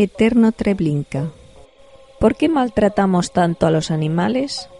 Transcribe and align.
Eterno 0.00 0.52
Treblinka. 0.52 1.32
¿Por 2.20 2.36
qué 2.36 2.48
maltratamos 2.48 3.32
tanto 3.32 3.66
a 3.66 3.72
los 3.72 3.90
animales? 3.90 4.70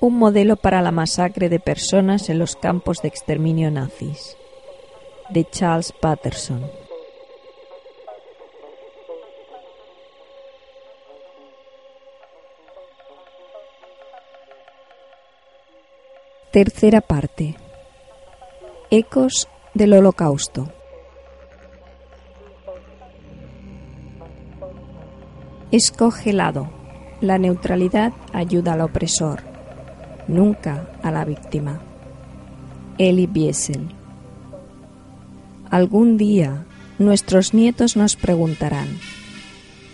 Un 0.00 0.18
modelo 0.18 0.56
para 0.56 0.82
la 0.82 0.92
masacre 0.92 1.48
de 1.48 1.60
personas 1.60 2.28
en 2.28 2.38
los 2.38 2.56
campos 2.56 3.00
de 3.00 3.08
exterminio 3.08 3.70
nazis. 3.70 4.36
De 5.30 5.48
Charles 5.48 5.94
Patterson. 5.98 6.70
Tercera 16.52 17.00
parte. 17.00 17.56
Ecos 18.90 19.48
del 19.72 19.94
Holocausto. 19.94 20.70
Escoge 25.72 26.32
lado. 26.32 26.68
La 27.20 27.38
neutralidad 27.38 28.12
ayuda 28.32 28.72
al 28.72 28.80
opresor, 28.80 29.42
nunca 30.26 30.90
a 31.00 31.12
la 31.12 31.24
víctima. 31.24 31.80
Eli 32.98 33.28
Biesel. 33.28 33.88
Algún 35.70 36.16
día 36.16 36.64
nuestros 36.98 37.54
nietos 37.54 37.96
nos 37.96 38.16
preguntarán, 38.16 38.88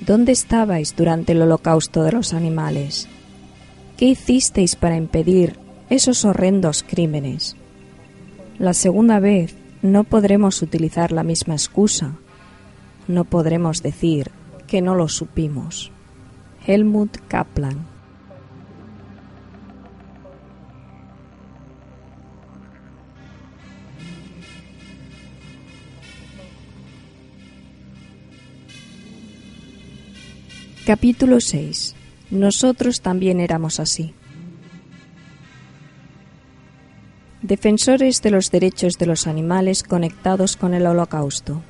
¿dónde 0.00 0.32
estabais 0.32 0.96
durante 0.96 1.32
el 1.32 1.42
holocausto 1.42 2.04
de 2.04 2.12
los 2.12 2.32
animales? 2.32 3.06
¿Qué 3.98 4.06
hicisteis 4.06 4.76
para 4.76 4.96
impedir 4.96 5.58
esos 5.90 6.24
horrendos 6.24 6.84
crímenes? 6.88 7.54
La 8.58 8.72
segunda 8.72 9.20
vez 9.20 9.54
no 9.82 10.04
podremos 10.04 10.62
utilizar 10.62 11.12
la 11.12 11.22
misma 11.22 11.52
excusa. 11.52 12.12
No 13.08 13.24
podremos 13.24 13.82
decir 13.82 14.30
que 14.66 14.82
no 14.82 14.94
lo 14.94 15.08
supimos. 15.08 15.92
Helmut 16.66 17.16
Kaplan 17.28 17.96
Capítulo 30.86 31.40
6. 31.40 31.96
Nosotros 32.30 33.00
también 33.00 33.40
éramos 33.40 33.80
así. 33.80 34.14
Defensores 37.42 38.22
de 38.22 38.30
los 38.30 38.52
derechos 38.52 38.96
de 38.96 39.06
los 39.06 39.26
animales 39.26 39.82
conectados 39.82 40.56
con 40.56 40.74
el 40.74 40.86
holocausto. 40.86 41.60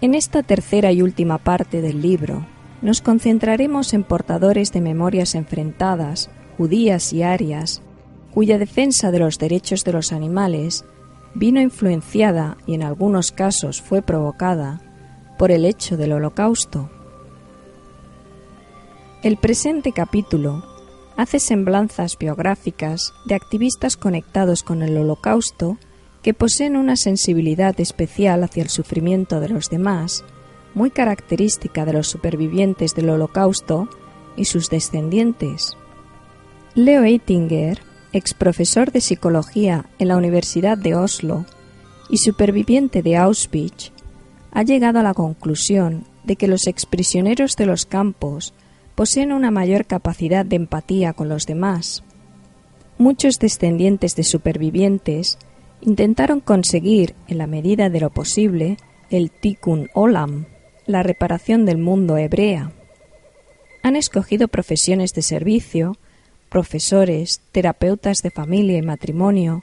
En 0.00 0.14
esta 0.14 0.42
tercera 0.42 0.92
y 0.92 1.00
última 1.00 1.38
parte 1.38 1.80
del 1.80 2.02
libro 2.02 2.46
nos 2.82 3.00
concentraremos 3.00 3.94
en 3.94 4.04
portadores 4.04 4.70
de 4.72 4.82
memorias 4.82 5.34
enfrentadas, 5.34 6.28
judías 6.58 7.12
y 7.14 7.22
arias, 7.22 7.80
cuya 8.32 8.58
defensa 8.58 9.10
de 9.10 9.18
los 9.18 9.38
derechos 9.38 9.84
de 9.84 9.92
los 9.92 10.12
animales 10.12 10.84
vino 11.34 11.60
influenciada 11.60 12.58
y 12.66 12.74
en 12.74 12.82
algunos 12.82 13.32
casos 13.32 13.80
fue 13.80 14.02
provocada 14.02 14.82
por 15.38 15.50
el 15.50 15.64
hecho 15.64 15.96
del 15.96 16.12
holocausto. 16.12 16.90
El 19.22 19.38
presente 19.38 19.92
capítulo 19.92 20.62
hace 21.16 21.40
semblanzas 21.40 22.18
biográficas 22.18 23.14
de 23.24 23.34
activistas 23.34 23.96
conectados 23.96 24.62
con 24.62 24.82
el 24.82 24.96
holocausto 24.98 25.78
que 26.26 26.34
poseen 26.34 26.76
una 26.76 26.96
sensibilidad 26.96 27.80
especial 27.80 28.42
hacia 28.42 28.64
el 28.64 28.68
sufrimiento 28.68 29.38
de 29.38 29.48
los 29.48 29.70
demás, 29.70 30.24
muy 30.74 30.90
característica 30.90 31.84
de 31.84 31.92
los 31.92 32.08
supervivientes 32.08 32.96
del 32.96 33.10
Holocausto 33.10 33.88
y 34.34 34.46
sus 34.46 34.68
descendientes. 34.68 35.76
Leo 36.74 37.04
Eittinger, 37.04 37.80
ex 38.12 38.34
profesor 38.34 38.90
de 38.90 39.02
psicología 39.02 39.84
en 40.00 40.08
la 40.08 40.16
Universidad 40.16 40.76
de 40.76 40.96
Oslo 40.96 41.46
y 42.10 42.16
superviviente 42.18 43.02
de 43.04 43.18
Auschwitz, 43.18 43.92
ha 44.50 44.64
llegado 44.64 44.98
a 44.98 45.04
la 45.04 45.14
conclusión 45.14 46.02
de 46.24 46.34
que 46.34 46.48
los 46.48 46.66
exprisioneros 46.66 47.54
de 47.54 47.66
los 47.66 47.86
campos 47.86 48.52
poseen 48.96 49.30
una 49.30 49.52
mayor 49.52 49.86
capacidad 49.86 50.44
de 50.44 50.56
empatía 50.56 51.12
con 51.12 51.28
los 51.28 51.46
demás. 51.46 52.02
Muchos 52.98 53.38
descendientes 53.38 54.16
de 54.16 54.24
supervivientes 54.24 55.38
intentaron 55.86 56.40
conseguir, 56.40 57.14
en 57.28 57.38
la 57.38 57.46
medida 57.46 57.88
de 57.88 58.00
lo 58.00 58.10
posible, 58.10 58.76
el 59.08 59.30
tikkun 59.30 59.88
olam, 59.94 60.46
la 60.84 61.04
reparación 61.04 61.64
del 61.64 61.78
mundo 61.78 62.18
hebrea. 62.18 62.72
Han 63.82 63.94
escogido 63.94 64.48
profesiones 64.48 65.14
de 65.14 65.22
servicio, 65.22 65.96
profesores, 66.48 67.40
terapeutas 67.52 68.20
de 68.22 68.32
familia 68.32 68.78
y 68.78 68.82
matrimonio, 68.82 69.62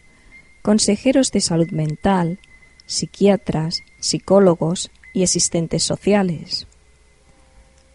consejeros 0.62 1.32
de 1.32 1.42
salud 1.42 1.70
mental, 1.72 2.40
psiquiatras, 2.86 3.82
psicólogos 4.00 4.92
y 5.14 5.24
asistentes 5.24 5.84
sociales. 5.84 6.68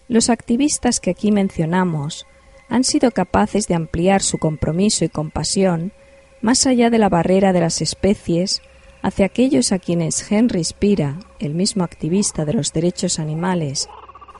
Los 0.06 0.28
activistas 0.28 1.00
que 1.00 1.10
aquí 1.10 1.32
mencionamos 1.32 2.26
han 2.68 2.84
sido 2.84 3.10
capaces 3.10 3.68
de 3.68 3.74
ampliar 3.74 4.22
su 4.22 4.36
compromiso 4.36 5.06
y 5.06 5.08
compasión 5.08 5.92
más 6.40 6.66
allá 6.66 6.90
de 6.90 6.98
la 6.98 7.08
barrera 7.08 7.52
de 7.52 7.60
las 7.60 7.80
especies, 7.80 8.62
hacia 9.02 9.26
aquellos 9.26 9.72
a 9.72 9.78
quienes 9.78 10.30
Henry 10.30 10.62
Spira, 10.64 11.18
el 11.38 11.54
mismo 11.54 11.84
activista 11.84 12.44
de 12.44 12.52
los 12.52 12.72
derechos 12.72 13.18
animales, 13.18 13.88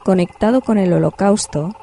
conectado 0.04 0.60
con 0.60 0.78
el 0.78 0.92
holocausto, 0.92 1.75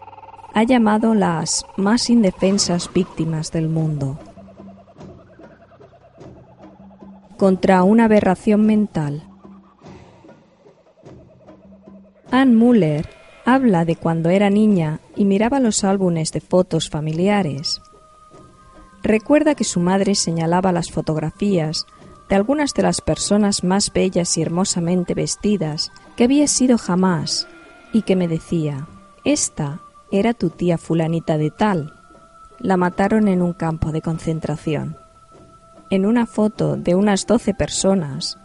ha 0.53 0.63
llamado 0.63 1.13
las 1.13 1.65
más 1.75 2.09
indefensas 2.09 2.91
víctimas 2.93 3.51
del 3.51 3.67
mundo. 3.67 4.17
Contra 7.37 7.83
una 7.83 8.05
aberración 8.05 8.65
mental. 8.65 9.23
Anne 12.31 12.55
Muller 12.55 13.09
habla 13.45 13.85
de 13.85 13.95
cuando 13.95 14.29
era 14.29 14.49
niña 14.49 14.99
y 15.15 15.25
miraba 15.25 15.59
los 15.59 15.83
álbumes 15.83 16.31
de 16.31 16.41
fotos 16.41 16.89
familiares. 16.89 17.81
Recuerda 19.05 19.53
que 19.53 19.65
su 19.65 19.81
madre 19.81 20.15
señalaba 20.15 20.71
las 20.71 20.89
fotografías 20.89 21.85
de 22.27 22.35
algunas 22.35 22.73
de 22.73 22.81
las 22.81 23.01
personas 23.01 23.63
más 23.63 23.93
bellas 23.93 24.35
y 24.35 24.41
hermosamente 24.41 25.13
vestidas 25.13 25.91
que 26.15 26.23
había 26.23 26.47
sido 26.47 26.79
jamás 26.79 27.47
y 27.93 28.01
que 28.01 28.15
me 28.15 28.27
decía, 28.27 28.87
esta 29.23 29.79
era 30.11 30.33
tu 30.33 30.49
tía 30.49 30.79
fulanita 30.79 31.37
de 31.37 31.51
tal. 31.51 31.93
La 32.57 32.77
mataron 32.77 33.27
en 33.27 33.43
un 33.43 33.53
campo 33.53 33.91
de 33.91 34.01
concentración. 34.01 34.97
En 35.91 36.07
una 36.07 36.25
foto 36.25 36.75
de 36.75 36.95
unas 36.95 37.27
doce 37.27 37.53
personas, 37.53 38.39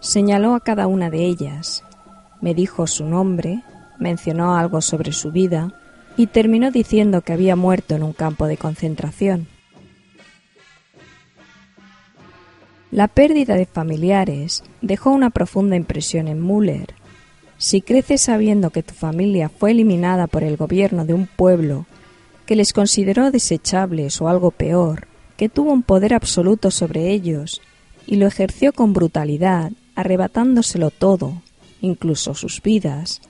señaló 0.00 0.56
a 0.56 0.60
cada 0.60 0.88
una 0.88 1.08
de 1.08 1.24
ellas, 1.24 1.84
me 2.40 2.52
dijo 2.52 2.88
su 2.88 3.04
nombre, 3.04 3.62
mencionó 4.00 4.56
algo 4.56 4.80
sobre 4.80 5.12
su 5.12 5.30
vida 5.30 5.72
y 6.16 6.26
terminó 6.26 6.72
diciendo 6.72 7.20
que 7.20 7.32
había 7.32 7.54
muerto 7.54 7.94
en 7.94 8.02
un 8.02 8.12
campo 8.12 8.48
de 8.48 8.56
concentración. 8.56 9.46
La 12.90 13.06
pérdida 13.06 13.54
de 13.54 13.66
familiares 13.66 14.64
dejó 14.82 15.10
una 15.10 15.30
profunda 15.30 15.76
impresión 15.76 16.26
en 16.26 16.44
Müller. 16.44 16.94
Si 17.56 17.82
creces 17.82 18.22
sabiendo 18.22 18.70
que 18.70 18.82
tu 18.82 18.94
familia 18.94 19.48
fue 19.48 19.70
eliminada 19.70 20.26
por 20.26 20.42
el 20.42 20.56
gobierno 20.56 21.04
de 21.04 21.14
un 21.14 21.26
pueblo 21.28 21.86
que 22.46 22.56
les 22.56 22.72
consideró 22.72 23.30
desechables 23.30 24.20
o 24.20 24.28
algo 24.28 24.50
peor, 24.50 25.06
que 25.36 25.48
tuvo 25.48 25.72
un 25.72 25.82
poder 25.84 26.14
absoluto 26.14 26.72
sobre 26.72 27.10
ellos 27.10 27.62
y 28.08 28.16
lo 28.16 28.26
ejerció 28.26 28.72
con 28.72 28.92
brutalidad, 28.92 29.70
arrebatándoselo 29.94 30.90
todo, 30.90 31.42
incluso 31.80 32.34
sus 32.34 32.60
vidas, 32.60 33.20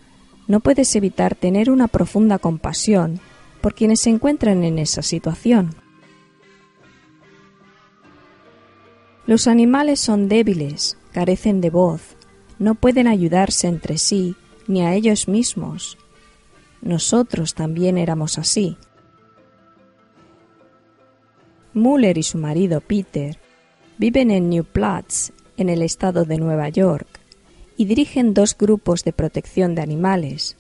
no 0.49 0.61
puedes 0.61 0.97
evitar 0.97 1.35
tener 1.35 1.71
una 1.71 1.87
profunda 1.87 2.39
compasión 2.39 3.21
por 3.61 3.75
quienes 3.75 4.01
se 4.01 4.11
encuentran 4.11 4.65
en 4.65 4.79
esa 4.79 5.03
situación. 5.03 5.75
Los 9.27 9.47
animales 9.47 10.01
son 10.01 10.29
débiles, 10.29 10.97
carecen 11.13 11.61
de 11.61 11.71
voz, 11.71 12.17
no 12.59 12.75
pueden 12.75 13.07
ayudarse 13.07 13.69
entre 13.69 13.99
sí 13.99 14.37
ni 14.67 14.83
a 14.83 14.95
ellos 14.95 15.29
mismos. 15.29 15.99
Nosotros 16.83 17.55
también 17.55 17.99
éramos 17.99 18.39
así. 18.39 18.77
Muller 21.75 22.19
y 22.19 22.23
su 22.23 22.39
marido 22.39 22.81
Peter 22.81 23.39
viven 23.99 24.31
en 24.31 24.49
New 24.49 24.65
Platz, 24.65 25.31
en 25.57 25.69
el 25.69 25.83
estado 25.83 26.25
de 26.25 26.39
Nueva 26.39 26.69
York, 26.69 27.07
y 27.77 27.85
dirigen 27.85 28.35
dos 28.35 28.57
grupos 28.57 29.05
de 29.05 29.13
protección 29.13 29.75
de 29.75 29.83
animales, 29.83 30.57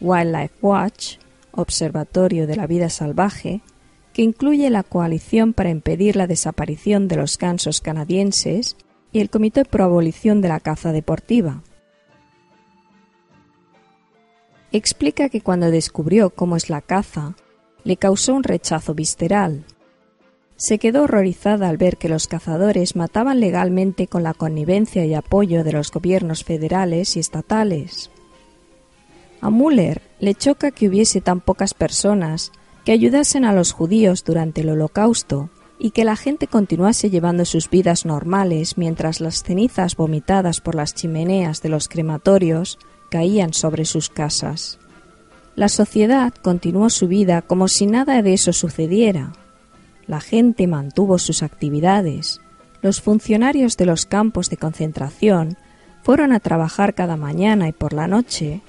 Wildlife 0.00 0.54
Watch, 0.62 1.16
Observatorio 1.52 2.46
de 2.46 2.56
la 2.56 2.66
Vida 2.66 2.90
Salvaje, 2.90 3.62
que 4.16 4.22
incluye 4.22 4.70
la 4.70 4.82
Coalición 4.82 5.52
para 5.52 5.68
impedir 5.68 6.16
la 6.16 6.26
desaparición 6.26 7.06
de 7.06 7.16
los 7.16 7.36
gansos 7.36 7.82
canadienses 7.82 8.78
y 9.12 9.20
el 9.20 9.28
Comité 9.28 9.66
Pro 9.66 9.84
Abolición 9.84 10.40
de 10.40 10.48
la 10.48 10.58
Caza 10.58 10.90
Deportiva. 10.90 11.62
Explica 14.72 15.28
que 15.28 15.42
cuando 15.42 15.70
descubrió 15.70 16.30
cómo 16.30 16.56
es 16.56 16.70
la 16.70 16.80
caza, 16.80 17.34
le 17.84 17.98
causó 17.98 18.34
un 18.34 18.42
rechazo 18.42 18.94
visceral. 18.94 19.64
Se 20.56 20.78
quedó 20.78 21.02
horrorizada 21.02 21.68
al 21.68 21.76
ver 21.76 21.98
que 21.98 22.08
los 22.08 22.26
cazadores 22.26 22.96
mataban 22.96 23.38
legalmente 23.38 24.06
con 24.06 24.22
la 24.22 24.32
connivencia 24.32 25.04
y 25.04 25.12
apoyo 25.12 25.62
de 25.62 25.72
los 25.72 25.92
gobiernos 25.92 26.42
federales 26.42 27.18
y 27.18 27.20
estatales. 27.20 28.10
A 29.42 29.50
Müller 29.50 30.00
le 30.20 30.34
choca 30.34 30.70
que 30.70 30.88
hubiese 30.88 31.20
tan 31.20 31.42
pocas 31.42 31.74
personas 31.74 32.50
que 32.86 32.92
ayudasen 32.92 33.44
a 33.44 33.52
los 33.52 33.72
judíos 33.72 34.22
durante 34.22 34.60
el 34.60 34.70
Holocausto 34.70 35.50
y 35.76 35.90
que 35.90 36.04
la 36.04 36.14
gente 36.14 36.46
continuase 36.46 37.10
llevando 37.10 37.44
sus 37.44 37.68
vidas 37.68 38.06
normales 38.06 38.78
mientras 38.78 39.20
las 39.20 39.42
cenizas 39.42 39.96
vomitadas 39.96 40.60
por 40.60 40.76
las 40.76 40.94
chimeneas 40.94 41.62
de 41.62 41.68
los 41.68 41.88
crematorios 41.88 42.78
caían 43.10 43.54
sobre 43.54 43.86
sus 43.86 44.08
casas. 44.08 44.78
La 45.56 45.68
sociedad 45.68 46.32
continuó 46.32 46.88
su 46.88 47.08
vida 47.08 47.42
como 47.42 47.66
si 47.66 47.86
nada 47.86 48.22
de 48.22 48.34
eso 48.34 48.52
sucediera. 48.52 49.32
La 50.06 50.20
gente 50.20 50.68
mantuvo 50.68 51.18
sus 51.18 51.42
actividades. 51.42 52.40
Los 52.82 53.00
funcionarios 53.00 53.76
de 53.76 53.86
los 53.86 54.06
campos 54.06 54.48
de 54.48 54.58
concentración 54.58 55.56
fueron 56.04 56.32
a 56.32 56.38
trabajar 56.38 56.94
cada 56.94 57.16
mañana 57.16 57.68
y 57.68 57.72
por 57.72 57.92
la 57.92 58.06
noche 58.06 58.62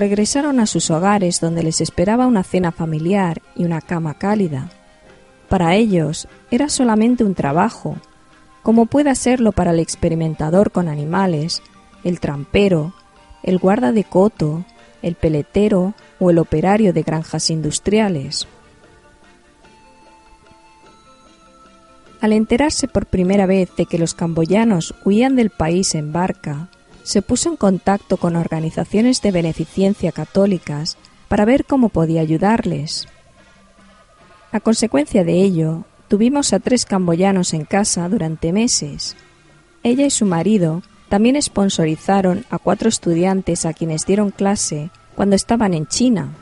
regresaron 0.00 0.60
a 0.60 0.66
sus 0.66 0.90
hogares 0.90 1.40
donde 1.40 1.62
les 1.62 1.82
esperaba 1.82 2.26
una 2.26 2.42
cena 2.42 2.72
familiar 2.72 3.42
y 3.54 3.66
una 3.66 3.82
cama 3.82 4.14
cálida. 4.14 4.70
Para 5.50 5.74
ellos 5.74 6.26
era 6.50 6.70
solamente 6.70 7.22
un 7.22 7.34
trabajo, 7.34 7.98
como 8.62 8.86
pueda 8.86 9.14
serlo 9.14 9.52
para 9.52 9.72
el 9.72 9.78
experimentador 9.78 10.70
con 10.70 10.88
animales, 10.88 11.62
el 12.02 12.18
trampero, 12.18 12.94
el 13.42 13.58
guarda 13.58 13.92
de 13.92 14.04
coto, 14.04 14.64
el 15.02 15.16
peletero 15.16 15.92
o 16.18 16.30
el 16.30 16.38
operario 16.38 16.94
de 16.94 17.02
granjas 17.02 17.50
industriales. 17.50 18.48
Al 22.22 22.32
enterarse 22.32 22.88
por 22.88 23.04
primera 23.04 23.44
vez 23.44 23.68
de 23.76 23.84
que 23.84 23.98
los 23.98 24.14
camboyanos 24.14 24.94
huían 25.04 25.36
del 25.36 25.50
país 25.50 25.94
en 25.94 26.10
barca, 26.10 26.70
se 27.02 27.22
puso 27.22 27.48
en 27.48 27.56
contacto 27.56 28.16
con 28.16 28.36
organizaciones 28.36 29.22
de 29.22 29.32
beneficencia 29.32 30.12
católicas 30.12 30.96
para 31.28 31.44
ver 31.44 31.64
cómo 31.64 31.88
podía 31.88 32.20
ayudarles. 32.20 33.08
A 34.52 34.60
consecuencia 34.60 35.24
de 35.24 35.42
ello, 35.42 35.84
tuvimos 36.08 36.52
a 36.52 36.58
tres 36.58 36.84
camboyanos 36.84 37.54
en 37.54 37.64
casa 37.64 38.08
durante 38.08 38.52
meses. 38.52 39.16
Ella 39.82 40.06
y 40.06 40.10
su 40.10 40.26
marido 40.26 40.82
también 41.08 41.40
sponsorizaron 41.40 42.44
a 42.50 42.58
cuatro 42.58 42.88
estudiantes 42.88 43.64
a 43.64 43.72
quienes 43.72 44.06
dieron 44.06 44.30
clase 44.30 44.90
cuando 45.14 45.36
estaban 45.36 45.74
en 45.74 45.86
China, 45.86 46.34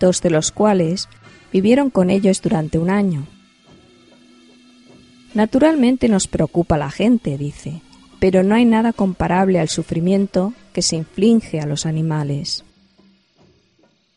dos 0.00 0.20
de 0.22 0.30
los 0.30 0.52
cuales 0.52 1.08
vivieron 1.52 1.90
con 1.90 2.10
ellos 2.10 2.42
durante 2.42 2.78
un 2.78 2.90
año. 2.90 3.26
Naturalmente 5.34 6.08
nos 6.08 6.26
preocupa 6.26 6.78
la 6.78 6.90
gente, 6.90 7.38
dice 7.38 7.82
pero 8.20 8.42
no 8.42 8.54
hay 8.54 8.64
nada 8.64 8.92
comparable 8.92 9.60
al 9.60 9.68
sufrimiento 9.68 10.52
que 10.72 10.82
se 10.82 10.96
inflige 10.96 11.60
a 11.60 11.66
los 11.66 11.86
animales. 11.86 12.64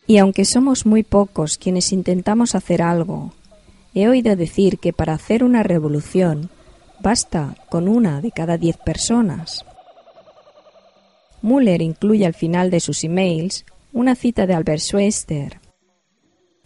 Y 0.07 0.17
aunque 0.17 0.45
somos 0.45 0.85
muy 0.85 1.03
pocos 1.03 1.57
quienes 1.57 1.91
intentamos 1.91 2.55
hacer 2.55 2.81
algo, 2.81 3.33
he 3.93 4.07
oído 4.07 4.35
decir 4.35 4.79
que 4.79 4.93
para 4.93 5.13
hacer 5.13 5.43
una 5.43 5.63
revolución 5.63 6.49
basta 6.99 7.55
con 7.69 7.87
una 7.87 8.21
de 8.21 8.31
cada 8.31 8.57
diez 8.57 8.77
personas. 8.77 9.65
Müller 11.41 11.81
incluye 11.81 12.25
al 12.25 12.33
final 12.33 12.69
de 12.69 12.79
sus 12.79 13.03
emails 13.03 13.65
una 13.93 14.15
cita 14.15 14.45
de 14.45 14.53
Albert 14.53 14.81
Schweitzer. 14.81 15.59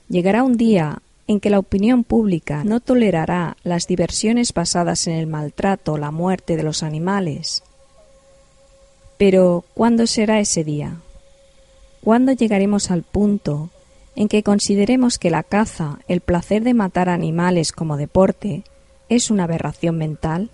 Llegará 0.09 0.43
un 0.43 0.57
día 0.57 1.01
en 1.27 1.39
que 1.39 1.49
la 1.49 1.59
opinión 1.59 2.03
pública 2.03 2.63
no 2.63 2.79
tolerará 2.79 3.57
las 3.63 3.87
diversiones 3.87 4.53
basadas 4.53 5.07
en 5.07 5.15
el 5.15 5.27
maltrato 5.27 5.93
o 5.93 5.97
la 5.97 6.11
muerte 6.11 6.55
de 6.55 6.63
los 6.63 6.83
animales. 6.83 7.63
Pero, 9.17 9.63
¿cuándo 9.73 10.07
será 10.07 10.39
ese 10.39 10.63
día? 10.63 10.97
¿Cuándo 12.03 12.33
llegaremos 12.33 12.91
al 12.91 13.03
punto 13.03 13.69
en 14.15 14.27
que 14.27 14.43
consideremos 14.43 15.17
que 15.17 15.31
la 15.31 15.43
caza, 15.43 15.99
el 16.07 16.21
placer 16.21 16.63
de 16.63 16.73
matar 16.73 17.09
animales 17.09 17.71
como 17.71 17.97
deporte, 17.97 18.63
es 19.09 19.31
una 19.31 19.45
aberración 19.45 19.97
mental? 19.97 20.51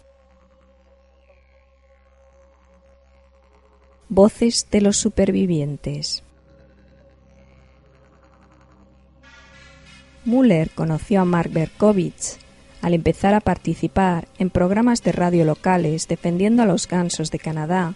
Voces 4.08 4.68
de 4.72 4.82
los 4.82 4.98
supervivientes. 4.98 6.24
Müller 10.24 10.70
conoció 10.70 11.22
a 11.22 11.26
Mark 11.26 11.52
Berkowitz 11.52 12.38
al 12.82 12.94
empezar 12.94 13.34
a 13.34 13.42
participar 13.42 14.28
en 14.38 14.50
programas 14.50 15.04
de 15.04 15.12
radio 15.12 15.46
locales 15.46 16.08
defendiendo 16.08 16.64
a 16.64 16.66
los 16.66 16.88
gansos 16.88 17.32
de 17.32 17.40
Canadá, 17.40 17.94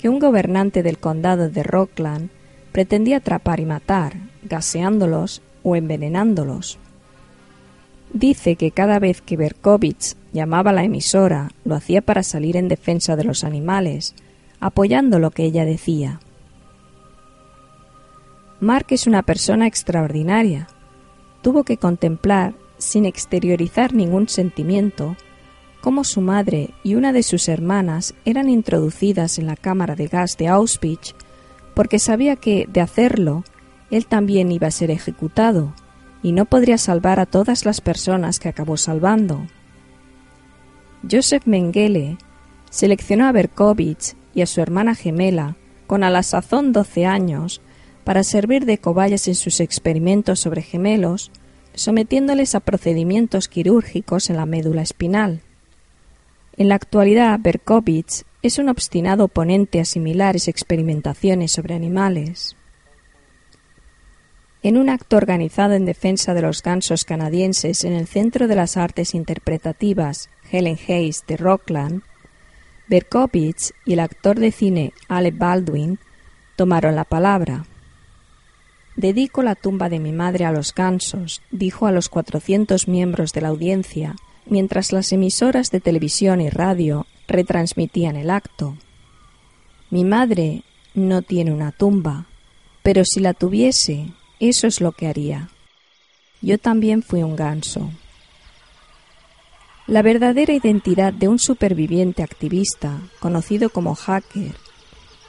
que 0.00 0.08
un 0.08 0.18
gobernante 0.18 0.82
del 0.82 0.98
condado 0.98 1.48
de 1.48 1.62
Rockland 1.62 2.30
pretendía 2.72 3.18
atrapar 3.18 3.60
y 3.60 3.66
matar, 3.66 4.14
gaseándolos 4.42 5.42
o 5.62 5.76
envenenándolos. 5.76 6.78
Dice 8.12 8.54
que 8.56 8.70
cada 8.70 8.98
vez 8.98 9.20
que 9.20 9.36
Berkowitz 9.36 10.16
llamaba 10.32 10.70
a 10.70 10.74
la 10.74 10.84
emisora 10.84 11.50
lo 11.64 11.74
hacía 11.74 12.00
para 12.00 12.22
salir 12.22 12.56
en 12.56 12.68
defensa 12.68 13.16
de 13.16 13.24
los 13.24 13.42
animales, 13.42 14.14
apoyando 14.60 15.18
lo 15.18 15.30
que 15.30 15.44
ella 15.44 15.64
decía. 15.64 16.20
Mark 18.60 18.86
es 18.90 19.06
una 19.06 19.22
persona 19.22 19.66
extraordinaria, 19.66 20.68
tuvo 21.44 21.62
que 21.62 21.76
contemplar, 21.76 22.54
sin 22.78 23.04
exteriorizar 23.04 23.92
ningún 23.92 24.30
sentimiento, 24.30 25.14
cómo 25.82 26.02
su 26.02 26.22
madre 26.22 26.70
y 26.82 26.94
una 26.94 27.12
de 27.12 27.22
sus 27.22 27.48
hermanas 27.48 28.14
eran 28.24 28.48
introducidas 28.48 29.38
en 29.38 29.46
la 29.46 29.54
cámara 29.54 29.94
de 29.94 30.06
gas 30.08 30.38
de 30.38 30.48
Auschwitz 30.48 31.14
porque 31.74 31.98
sabía 31.98 32.36
que, 32.36 32.66
de 32.72 32.80
hacerlo, 32.80 33.44
él 33.90 34.06
también 34.06 34.50
iba 34.52 34.68
a 34.68 34.70
ser 34.70 34.90
ejecutado 34.90 35.74
y 36.22 36.32
no 36.32 36.46
podría 36.46 36.78
salvar 36.78 37.20
a 37.20 37.26
todas 37.26 37.66
las 37.66 37.82
personas 37.82 38.40
que 38.40 38.48
acabó 38.48 38.78
salvando. 38.78 39.46
Joseph 41.08 41.42
Mengele 41.44 42.16
seleccionó 42.70 43.26
a 43.26 43.32
Berkovich 43.32 44.14
y 44.34 44.40
a 44.40 44.46
su 44.46 44.62
hermana 44.62 44.94
gemela, 44.94 45.56
con 45.86 46.04
a 46.04 46.08
la 46.08 46.22
sazón 46.22 46.72
doce 46.72 47.04
años, 47.04 47.60
para 48.04 48.22
servir 48.22 48.66
de 48.66 48.78
cobayas 48.78 49.26
en 49.28 49.34
sus 49.34 49.60
experimentos 49.60 50.40
sobre 50.40 50.62
gemelos, 50.62 51.30
sometiéndoles 51.74 52.54
a 52.54 52.60
procedimientos 52.60 53.48
quirúrgicos 53.48 54.30
en 54.30 54.36
la 54.36 54.46
médula 54.46 54.82
espinal. 54.82 55.40
En 56.56 56.68
la 56.68 56.76
actualidad, 56.76 57.38
Berkovitz 57.40 58.24
es 58.42 58.58
un 58.58 58.68
obstinado 58.68 59.24
oponente 59.24 59.80
a 59.80 59.84
similares 59.84 60.48
experimentaciones 60.48 61.50
sobre 61.50 61.74
animales. 61.74 62.56
En 64.62 64.78
un 64.78 64.88
acto 64.88 65.16
organizado 65.16 65.74
en 65.74 65.84
defensa 65.84 66.32
de 66.32 66.42
los 66.42 66.62
gansos 66.62 67.04
canadienses 67.04 67.84
en 67.84 67.92
el 67.92 68.06
Centro 68.06 68.46
de 68.48 68.54
las 68.54 68.76
Artes 68.76 69.14
Interpretativas 69.14 70.30
Helen 70.50 70.78
Hayes 70.88 71.24
de 71.26 71.36
Rockland, 71.36 72.02
Berkovitz 72.88 73.72
y 73.84 73.94
el 73.94 74.00
actor 74.00 74.38
de 74.38 74.52
cine 74.52 74.92
Alec 75.08 75.36
Baldwin 75.36 75.98
tomaron 76.56 76.94
la 76.94 77.04
palabra. 77.04 77.64
Dedico 78.96 79.42
la 79.42 79.56
tumba 79.56 79.88
de 79.88 79.98
mi 79.98 80.12
madre 80.12 80.44
a 80.44 80.52
los 80.52 80.72
gansos, 80.74 81.42
dijo 81.50 81.86
a 81.86 81.92
los 81.92 82.08
cuatrocientos 82.08 82.86
miembros 82.86 83.32
de 83.32 83.40
la 83.40 83.48
audiencia, 83.48 84.14
mientras 84.46 84.92
las 84.92 85.12
emisoras 85.12 85.70
de 85.70 85.80
televisión 85.80 86.40
y 86.40 86.48
radio 86.48 87.06
retransmitían 87.26 88.16
el 88.16 88.30
acto. 88.30 88.76
Mi 89.90 90.04
madre 90.04 90.62
no 90.94 91.22
tiene 91.22 91.52
una 91.52 91.72
tumba, 91.72 92.26
pero 92.82 93.04
si 93.04 93.20
la 93.20 93.34
tuviese, 93.34 94.12
eso 94.38 94.66
es 94.66 94.80
lo 94.80 94.92
que 94.92 95.08
haría. 95.08 95.48
Yo 96.40 96.58
también 96.58 97.02
fui 97.02 97.22
un 97.22 97.34
ganso. 97.34 97.90
La 99.86 100.02
verdadera 100.02 100.52
identidad 100.52 101.12
de 101.12 101.28
un 101.28 101.38
superviviente 101.38 102.22
activista, 102.22 103.00
conocido 103.20 103.70
como 103.70 103.94
hacker, 103.94 104.54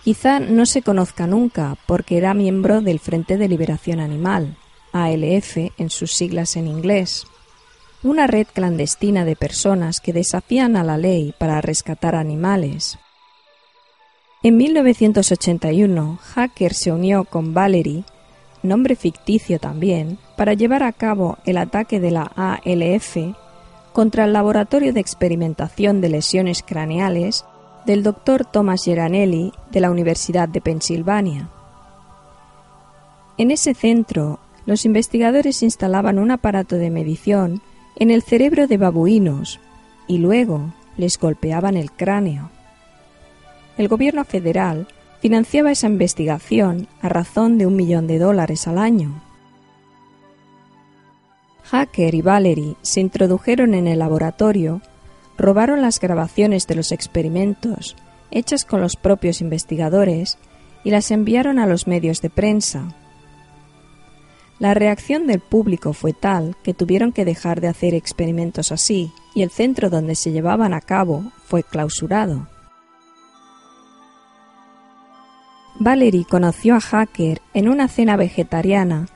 quizá 0.05 0.39
no 0.39 0.67
se 0.67 0.83
conozca 0.83 1.25
nunca 1.25 1.77
porque 1.87 2.17
era 2.17 2.35
miembro 2.35 2.81
del 2.81 2.99
Frente 2.99 3.37
de 3.37 3.47
Liberación 3.47 3.99
Animal, 3.99 4.55
ALF 4.93 5.57
en 5.79 5.89
sus 5.89 6.11
siglas 6.11 6.55
en 6.57 6.67
inglés, 6.67 7.25
una 8.03 8.27
red 8.27 8.45
clandestina 8.53 9.25
de 9.25 9.35
personas 9.35 10.01
que 10.01 10.13
desafían 10.13 10.77
a 10.77 10.83
la 10.83 10.99
ley 10.99 11.33
para 11.39 11.59
rescatar 11.59 12.13
animales. 12.13 12.99
En 14.43 14.57
1981, 14.57 16.19
Hacker 16.21 16.75
se 16.75 16.91
unió 16.91 17.23
con 17.23 17.55
Valerie, 17.55 18.03
nombre 18.61 18.95
ficticio 18.95 19.57
también, 19.57 20.19
para 20.37 20.53
llevar 20.53 20.83
a 20.83 20.93
cabo 20.93 21.39
el 21.47 21.57
ataque 21.57 21.99
de 21.99 22.11
la 22.11 22.31
ALF 22.35 23.17
contra 23.91 24.25
el 24.25 24.33
laboratorio 24.33 24.93
de 24.93 24.99
experimentación 24.99 25.99
de 25.99 26.09
lesiones 26.09 26.61
craneales 26.61 27.43
del 27.85 28.03
doctor 28.03 28.45
Thomas 28.45 28.83
Geranelli 28.83 29.53
de 29.71 29.79
la 29.79 29.91
Universidad 29.91 30.49
de 30.49 30.61
Pensilvania. 30.61 31.49
En 33.37 33.51
ese 33.51 33.73
centro, 33.73 34.39
los 34.65 34.85
investigadores 34.85 35.61
instalaban 35.61 36.19
un 36.19 36.31
aparato 36.31 36.75
de 36.77 36.89
medición 36.89 37.61
en 37.95 38.11
el 38.11 38.23
cerebro 38.23 38.67
de 38.67 38.77
babuinos 38.77 39.59
y 40.07 40.17
luego 40.17 40.73
les 40.97 41.19
golpeaban 41.19 41.77
el 41.77 41.91
cráneo. 41.91 42.49
El 43.77 43.87
gobierno 43.87 44.23
federal 44.23 44.87
financiaba 45.21 45.71
esa 45.71 45.87
investigación 45.87 46.87
a 47.01 47.09
razón 47.09 47.57
de 47.57 47.65
un 47.65 47.75
millón 47.75 48.07
de 48.07 48.19
dólares 48.19 48.67
al 48.67 48.77
año. 48.77 49.21
Hacker 51.63 52.13
y 52.13 52.21
Valerie 52.21 52.75
se 52.83 53.01
introdujeron 53.01 53.73
en 53.73 53.87
el 53.87 53.99
laboratorio, 53.99 54.81
robaron 55.37 55.81
las 55.81 55.99
grabaciones 55.99 56.67
de 56.67 56.75
los 56.75 56.91
experimentos 56.91 57.95
hechas 58.31 58.65
con 58.65 58.81
los 58.81 58.95
propios 58.95 59.41
investigadores 59.41 60.37
y 60.83 60.91
las 60.91 61.11
enviaron 61.11 61.59
a 61.59 61.65
los 61.65 61.87
medios 61.87 62.21
de 62.21 62.29
prensa. 62.29 62.93
La 64.59 64.73
reacción 64.73 65.27
del 65.27 65.41
público 65.41 65.93
fue 65.93 66.13
tal 66.13 66.55
que 66.63 66.73
tuvieron 66.73 67.11
que 67.11 67.25
dejar 67.25 67.59
de 67.59 67.67
hacer 67.67 67.93
experimentos 67.93 68.71
así 68.71 69.11
y 69.33 69.41
el 69.41 69.49
centro 69.49 69.89
donde 69.89 70.15
se 70.15 70.31
llevaban 70.31 70.73
a 70.73 70.81
cabo 70.81 71.31
fue 71.45 71.63
clausurado. 71.63 72.47
Valerie 75.77 76.25
conoció 76.29 76.75
a 76.75 76.79
Hacker 76.79 77.41
en 77.53 77.67
una 77.67 77.89
cena 77.89 78.15
vegetariana 78.15 79.07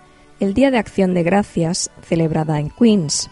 el 0.42 0.54
Día 0.54 0.72
de 0.72 0.78
Acción 0.78 1.14
de 1.14 1.24
Gracias 1.24 1.90
celebrada 2.02 2.60
en 2.60 2.70
Queens. 2.70 3.30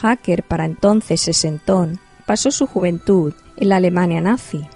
Hacker, 0.00 0.42
para 0.42 0.64
entonces 0.64 1.20
sesentón, 1.20 2.00
pasó 2.26 2.50
su 2.50 2.66
juventud 2.66 3.34
en 3.56 3.68
la 3.68 3.76
Alemania 3.76 4.20
nazi. 4.20 4.66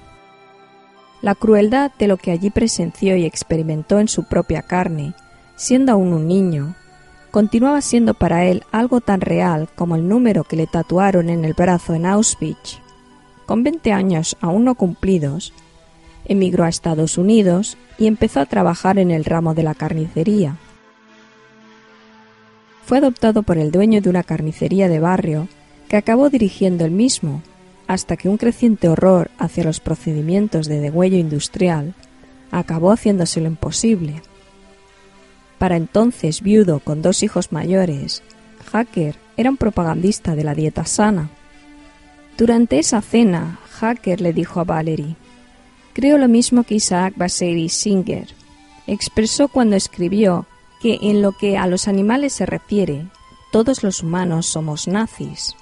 La 1.22 1.34
crueldad 1.34 1.92
de 1.98 2.08
lo 2.08 2.16
que 2.16 2.30
allí 2.30 2.50
presenció 2.50 3.16
y 3.16 3.24
experimentó 3.24 4.00
en 4.00 4.08
su 4.08 4.24
propia 4.24 4.62
carne 4.62 5.14
siendo 5.60 5.92
aún 5.92 6.14
un 6.14 6.26
niño, 6.26 6.74
continuaba 7.30 7.82
siendo 7.82 8.14
para 8.14 8.46
él 8.46 8.64
algo 8.72 9.02
tan 9.02 9.20
real 9.20 9.68
como 9.76 9.94
el 9.94 10.08
número 10.08 10.42
que 10.42 10.56
le 10.56 10.66
tatuaron 10.66 11.28
en 11.28 11.44
el 11.44 11.52
brazo 11.52 11.92
en 11.92 12.06
Auschwitz. 12.06 12.78
Con 13.44 13.62
20 13.62 13.92
años 13.92 14.38
aún 14.40 14.64
no 14.64 14.74
cumplidos, 14.74 15.52
emigró 16.24 16.64
a 16.64 16.70
Estados 16.70 17.18
Unidos 17.18 17.76
y 17.98 18.06
empezó 18.06 18.40
a 18.40 18.46
trabajar 18.46 18.98
en 18.98 19.10
el 19.10 19.26
ramo 19.26 19.52
de 19.52 19.62
la 19.62 19.74
carnicería. 19.74 20.56
Fue 22.90 22.98
adoptado 22.98 23.44
por 23.44 23.56
el 23.56 23.70
dueño 23.70 24.00
de 24.00 24.10
una 24.10 24.24
carnicería 24.24 24.88
de 24.88 24.98
barrio 24.98 25.46
que 25.86 25.96
acabó 25.96 26.28
dirigiendo 26.28 26.84
él 26.84 26.90
mismo, 26.90 27.40
hasta 27.86 28.16
que 28.16 28.28
un 28.28 28.36
creciente 28.36 28.88
horror 28.88 29.30
hacia 29.38 29.62
los 29.62 29.78
procedimientos 29.78 30.66
de 30.66 30.80
degüello 30.80 31.16
industrial 31.16 31.94
acabó 32.50 32.90
haciéndoselo 32.90 33.46
imposible. 33.46 34.22
Para 35.56 35.76
entonces 35.76 36.42
viudo 36.42 36.80
con 36.80 37.00
dos 37.00 37.22
hijos 37.22 37.52
mayores, 37.52 38.24
Hacker 38.72 39.14
era 39.36 39.50
un 39.50 39.56
propagandista 39.56 40.34
de 40.34 40.42
la 40.42 40.56
dieta 40.56 40.84
sana. 40.84 41.30
Durante 42.36 42.80
esa 42.80 43.00
cena, 43.02 43.60
Hacker 43.70 44.20
le 44.20 44.32
dijo 44.32 44.58
a 44.58 44.64
Valerie, 44.64 45.14
Creo 45.92 46.18
lo 46.18 46.26
mismo 46.26 46.64
que 46.64 46.74
Isaac 46.74 47.14
Bashevis 47.16 47.72
Singer. 47.72 48.26
Expresó 48.88 49.46
cuando 49.46 49.76
escribió 49.76 50.48
que 50.80 50.98
en 51.02 51.22
lo 51.22 51.32
que 51.32 51.58
a 51.58 51.66
los 51.66 51.88
animales 51.88 52.32
se 52.32 52.46
refiere, 52.46 53.06
todos 53.52 53.82
los 53.82 54.02
humanos 54.02 54.46
somos 54.46 54.88
nazis. 54.88 55.54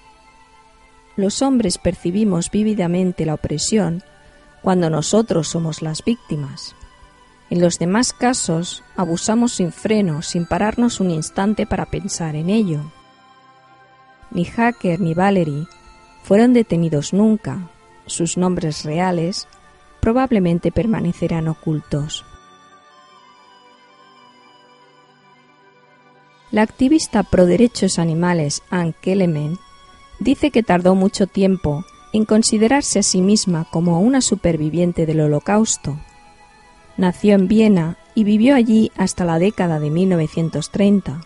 Los 1.16 1.42
hombres 1.42 1.78
percibimos 1.78 2.50
vívidamente 2.50 3.26
la 3.26 3.34
opresión 3.34 4.04
cuando 4.62 4.90
nosotros 4.90 5.48
somos 5.48 5.82
las 5.82 6.04
víctimas. 6.04 6.76
En 7.50 7.60
los 7.60 7.78
demás 7.78 8.12
casos, 8.12 8.84
abusamos 8.94 9.54
sin 9.54 9.72
freno, 9.72 10.22
sin 10.22 10.46
pararnos 10.46 11.00
un 11.00 11.10
instante 11.10 11.66
para 11.66 11.86
pensar 11.86 12.36
en 12.36 12.50
ello. 12.50 12.92
Ni 14.30 14.44
Hacker 14.44 15.00
ni 15.00 15.14
Valerie 15.14 15.66
fueron 16.22 16.52
detenidos 16.52 17.12
nunca. 17.12 17.70
Sus 18.06 18.36
nombres 18.36 18.84
reales 18.84 19.48
probablemente 20.00 20.70
permanecerán 20.70 21.48
ocultos. 21.48 22.24
La 26.50 26.62
activista 26.62 27.22
pro 27.22 27.46
derechos 27.46 27.98
animales 27.98 28.62
Anne 28.70 28.94
Kelleman 29.00 29.58
dice 30.18 30.50
que 30.50 30.62
tardó 30.62 30.94
mucho 30.94 31.26
tiempo 31.26 31.84
en 32.12 32.24
considerarse 32.24 33.00
a 33.00 33.02
sí 33.02 33.20
misma 33.20 33.66
como 33.70 34.00
una 34.00 34.20
superviviente 34.20 35.04
del 35.04 35.20
Holocausto 35.20 35.98
Nació 36.98 37.36
en 37.36 37.46
Viena 37.46 37.96
y 38.16 38.24
vivió 38.24 38.56
allí 38.56 38.90
hasta 38.96 39.24
la 39.24 39.38
década 39.38 39.78
de 39.78 39.88
1930. 39.88 41.20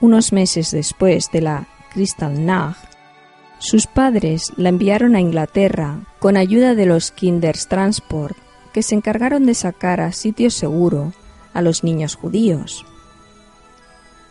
Unos 0.00 0.32
meses 0.32 0.72
después 0.72 1.30
de 1.30 1.40
la 1.40 1.68
Kristallnacht, 1.92 2.84
sus 3.60 3.86
padres 3.86 4.52
la 4.56 4.70
enviaron 4.70 5.14
a 5.14 5.20
Inglaterra 5.20 6.00
con 6.18 6.36
ayuda 6.36 6.74
de 6.74 6.86
los 6.86 7.12
Kindertransport, 7.12 8.36
que 8.72 8.82
se 8.82 8.96
encargaron 8.96 9.46
de 9.46 9.54
sacar 9.54 10.00
a 10.00 10.10
sitio 10.10 10.50
seguro 10.50 11.12
a 11.54 11.62
los 11.62 11.84
niños 11.84 12.16
judíos. 12.16 12.84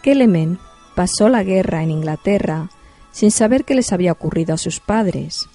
Kelemen 0.08 0.58
pasó 0.96 1.28
la 1.28 1.44
guerra 1.44 1.84
en 1.84 1.92
Inglaterra 1.92 2.70
sin 3.12 3.30
saber 3.30 3.66
qué 3.66 3.76
les 3.76 3.92
había 3.92 4.14
ocurrido 4.14 4.54
a 4.54 4.58
sus 4.58 4.80
padres. 4.80 5.50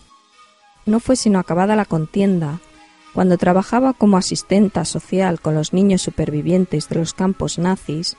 No 0.85 1.01
fue 1.01 1.17
sino 1.17 1.39
acabada 1.39 1.75
la 1.75 1.87
contienda 1.87 2.61
cuando 3.15 3.39
trabajaba 3.39 3.95
como 3.95 4.19
asistenta 4.19 4.85
social 4.85 5.41
con 5.41 5.55
los 5.55 5.73
niños 5.73 6.03
supervivientes 6.03 6.91
de 6.91 6.97
los 6.97 7.15
campos 7.15 7.59
nazis, 7.59 8.19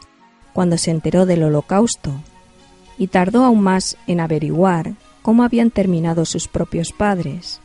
cuando 0.54 0.80
se 0.80 0.90
enteró 0.90 1.28
del 1.28 1.44
holocausto, 1.44 2.16
y 2.98 3.10
tardó 3.10 3.46
aún 3.46 3.62
más 3.62 3.96
en 4.08 4.20
averiguar 4.20 4.96
cómo 5.22 5.44
habían 5.44 5.70
terminado 5.70 6.26
sus 6.26 6.48
propios 6.48 6.94
padres. 6.94 7.62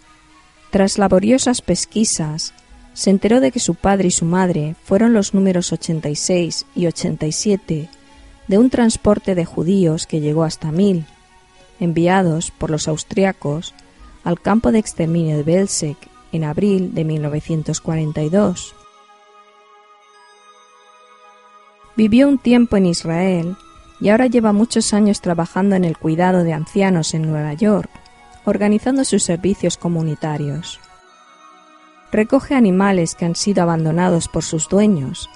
Tras 0.68 0.98
laboriosas 0.98 1.62
pesquisas, 1.62 2.52
se 2.92 3.08
enteró 3.08 3.40
de 3.40 3.50
que 3.50 3.60
su 3.60 3.76
padre 3.76 4.08
y 4.08 4.10
su 4.10 4.26
madre 4.26 4.76
fueron 4.84 5.14
los 5.14 5.32
números 5.32 5.72
86 5.72 6.66
y 6.74 6.86
87 6.86 7.88
de 8.48 8.58
un 8.58 8.70
transporte 8.70 9.34
de 9.34 9.44
judíos 9.44 10.06
que 10.06 10.20
llegó 10.20 10.44
hasta 10.44 10.72
mil, 10.72 11.06
enviados 11.78 12.50
por 12.50 12.70
los 12.70 12.88
austriacos 12.88 13.74
al 14.24 14.40
campo 14.40 14.72
de 14.72 14.78
exterminio 14.78 15.36
de 15.36 15.42
Belzec 15.42 15.96
en 16.32 16.44
abril 16.44 16.94
de 16.94 17.04
1942. 17.04 18.74
Vivió 21.96 22.28
un 22.28 22.38
tiempo 22.38 22.76
en 22.76 22.86
Israel 22.86 23.56
y 24.00 24.10
ahora 24.10 24.26
lleva 24.26 24.52
muchos 24.52 24.94
años 24.94 25.20
trabajando 25.20 25.76
en 25.76 25.84
el 25.84 25.98
cuidado 25.98 26.44
de 26.44 26.52
ancianos 26.52 27.14
en 27.14 27.22
Nueva 27.22 27.54
York, 27.54 27.90
organizando 28.44 29.04
sus 29.04 29.24
servicios 29.24 29.76
comunitarios. 29.76 30.80
Recoge 32.12 32.54
animales 32.54 33.14
que 33.14 33.24
han 33.24 33.34
sido 33.34 33.62
abandonados 33.62 34.28
por 34.28 34.44
sus 34.44 34.68
dueños, 34.68 35.28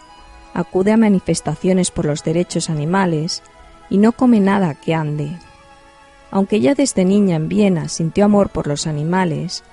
acude 0.54 0.92
a 0.92 0.96
manifestaciones 0.96 1.90
por 1.90 2.04
los 2.04 2.24
derechos 2.24 2.70
animales 2.70 3.42
y 3.90 3.98
no 3.98 4.12
come 4.12 4.40
nada 4.40 4.74
que 4.74 4.94
ande. 4.94 5.38
Aunque 6.30 6.60
ya 6.60 6.74
desde 6.74 7.04
niña 7.04 7.36
en 7.36 7.48
Viena 7.48 7.88
sintió 7.88 8.24
amor 8.24 8.50
por 8.50 8.66
los 8.66 8.86
animales, 8.86 9.64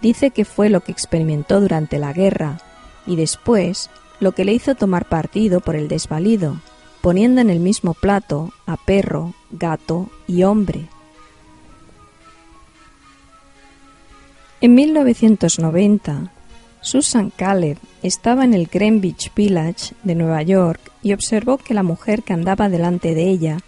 dice 0.00 0.30
que 0.30 0.44
fue 0.44 0.70
lo 0.70 0.80
que 0.80 0.92
experimentó 0.92 1.60
durante 1.60 1.98
la 1.98 2.12
guerra 2.12 2.58
y 3.06 3.16
después 3.16 3.90
lo 4.18 4.32
que 4.32 4.44
le 4.44 4.52
hizo 4.52 4.74
tomar 4.74 5.08
partido 5.08 5.60
por 5.60 5.76
el 5.76 5.88
desvalido, 5.88 6.60
poniendo 7.02 7.40
en 7.40 7.50
el 7.50 7.60
mismo 7.60 7.94
plato 7.94 8.52
a 8.66 8.76
perro, 8.76 9.34
gato 9.50 10.08
y 10.26 10.42
hombre. 10.42 10.88
En 14.62 14.74
1990, 14.74 16.32
Susan 16.86 17.32
Caleb 17.34 17.78
estaba 18.04 18.44
en 18.44 18.54
el 18.54 18.68
Greenwich 18.68 19.32
Village 19.34 19.96
de 20.04 20.14
Nueva 20.14 20.42
York 20.42 20.92
y 21.02 21.14
observó 21.14 21.58
que 21.58 21.74
la 21.74 21.82
mujer 21.82 22.22
que 22.22 22.32
andaba 22.32 22.68
delante 22.68 23.12
de 23.12 23.28
ella 23.28 23.58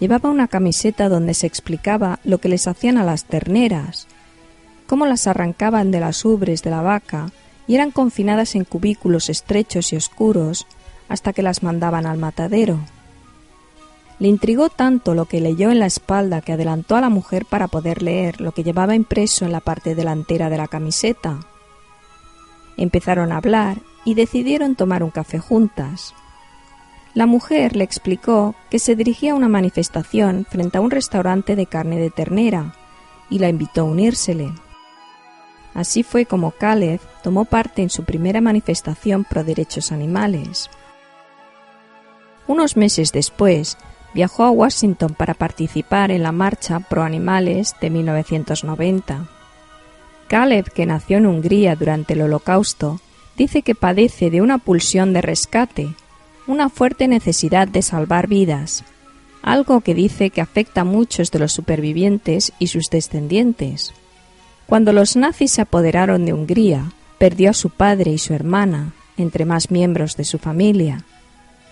llevaba 0.00 0.28
una 0.28 0.48
camiseta 0.48 1.08
donde 1.08 1.32
se 1.32 1.46
explicaba 1.46 2.20
lo 2.24 2.36
que 2.36 2.50
les 2.50 2.68
hacían 2.68 2.98
a 2.98 3.04
las 3.04 3.24
terneras, 3.24 4.06
cómo 4.86 5.06
las 5.06 5.26
arrancaban 5.26 5.90
de 5.90 6.00
las 6.00 6.22
ubres 6.26 6.62
de 6.62 6.68
la 6.68 6.82
vaca 6.82 7.32
y 7.66 7.74
eran 7.74 7.90
confinadas 7.90 8.54
en 8.54 8.64
cubículos 8.64 9.30
estrechos 9.30 9.94
y 9.94 9.96
oscuros 9.96 10.66
hasta 11.08 11.32
que 11.32 11.42
las 11.42 11.62
mandaban 11.62 12.04
al 12.04 12.18
matadero. 12.18 12.80
Le 14.18 14.28
intrigó 14.28 14.68
tanto 14.68 15.14
lo 15.14 15.24
que 15.24 15.40
leyó 15.40 15.70
en 15.70 15.78
la 15.78 15.86
espalda 15.86 16.42
que 16.42 16.52
adelantó 16.52 16.96
a 16.96 17.00
la 17.00 17.08
mujer 17.08 17.46
para 17.46 17.68
poder 17.68 18.02
leer 18.02 18.42
lo 18.42 18.52
que 18.52 18.62
llevaba 18.62 18.94
impreso 18.94 19.46
en 19.46 19.52
la 19.52 19.60
parte 19.60 19.94
delantera 19.94 20.50
de 20.50 20.58
la 20.58 20.68
camiseta. 20.68 21.46
Empezaron 22.78 23.32
a 23.32 23.36
hablar 23.36 23.82
y 24.06 24.14
decidieron 24.14 24.74
tomar 24.74 25.02
un 25.02 25.10
café 25.10 25.38
juntas. 25.38 26.14
La 27.12 27.26
mujer 27.26 27.76
le 27.76 27.84
explicó 27.84 28.54
que 28.70 28.78
se 28.78 28.96
dirigía 28.96 29.32
a 29.32 29.34
una 29.34 29.48
manifestación 29.48 30.46
frente 30.48 30.78
a 30.78 30.80
un 30.80 30.90
restaurante 30.90 31.56
de 31.56 31.66
carne 31.66 31.98
de 31.98 32.08
ternera 32.08 32.74
y 33.28 33.40
la 33.40 33.50
invitó 33.50 33.82
a 33.82 33.84
unírsele. 33.84 34.52
Así 35.74 36.02
fue 36.02 36.26
como 36.26 36.52
Caleb 36.52 37.00
tomó 37.22 37.44
parte 37.44 37.82
en 37.82 37.90
su 37.90 38.04
primera 38.04 38.40
manifestación 38.40 39.24
pro 39.24 39.44
derechos 39.44 39.92
animales. 39.92 40.70
Unos 42.46 42.76
meses 42.76 43.12
después, 43.12 43.76
viajó 44.14 44.44
a 44.44 44.50
Washington 44.50 45.14
para 45.14 45.34
participar 45.34 46.10
en 46.10 46.22
la 46.22 46.32
Marcha 46.32 46.80
Pro 46.80 47.02
Animales 47.02 47.76
de 47.80 47.90
1990. 47.90 49.28
Caleb, 50.28 50.70
que 50.72 50.86
nació 50.86 51.18
en 51.18 51.26
Hungría 51.26 51.74
durante 51.74 52.12
el 52.12 52.22
Holocausto, 52.22 53.00
dice 53.36 53.62
que 53.62 53.74
padece 53.74 54.30
de 54.30 54.42
una 54.42 54.58
pulsión 54.58 55.12
de 55.12 55.22
rescate, 55.22 55.94
una 56.46 56.68
fuerte 56.68 57.08
necesidad 57.08 57.66
de 57.66 57.82
salvar 57.82 58.28
vidas, 58.28 58.84
algo 59.42 59.80
que 59.80 59.94
dice 59.94 60.30
que 60.30 60.40
afecta 60.40 60.82
a 60.82 60.84
muchos 60.84 61.30
de 61.30 61.38
los 61.38 61.52
supervivientes 61.52 62.52
y 62.58 62.68
sus 62.68 62.90
descendientes. 62.90 63.94
Cuando 64.66 64.92
los 64.92 65.16
nazis 65.16 65.52
se 65.52 65.62
apoderaron 65.62 66.26
de 66.26 66.34
Hungría, 66.34 66.92
perdió 67.18 67.50
a 67.50 67.54
su 67.54 67.70
padre 67.70 68.10
y 68.12 68.18
su 68.18 68.34
hermana, 68.34 68.92
entre 69.16 69.44
más 69.44 69.70
miembros 69.70 70.16
de 70.16 70.24
su 70.24 70.38
familia. 70.38 71.04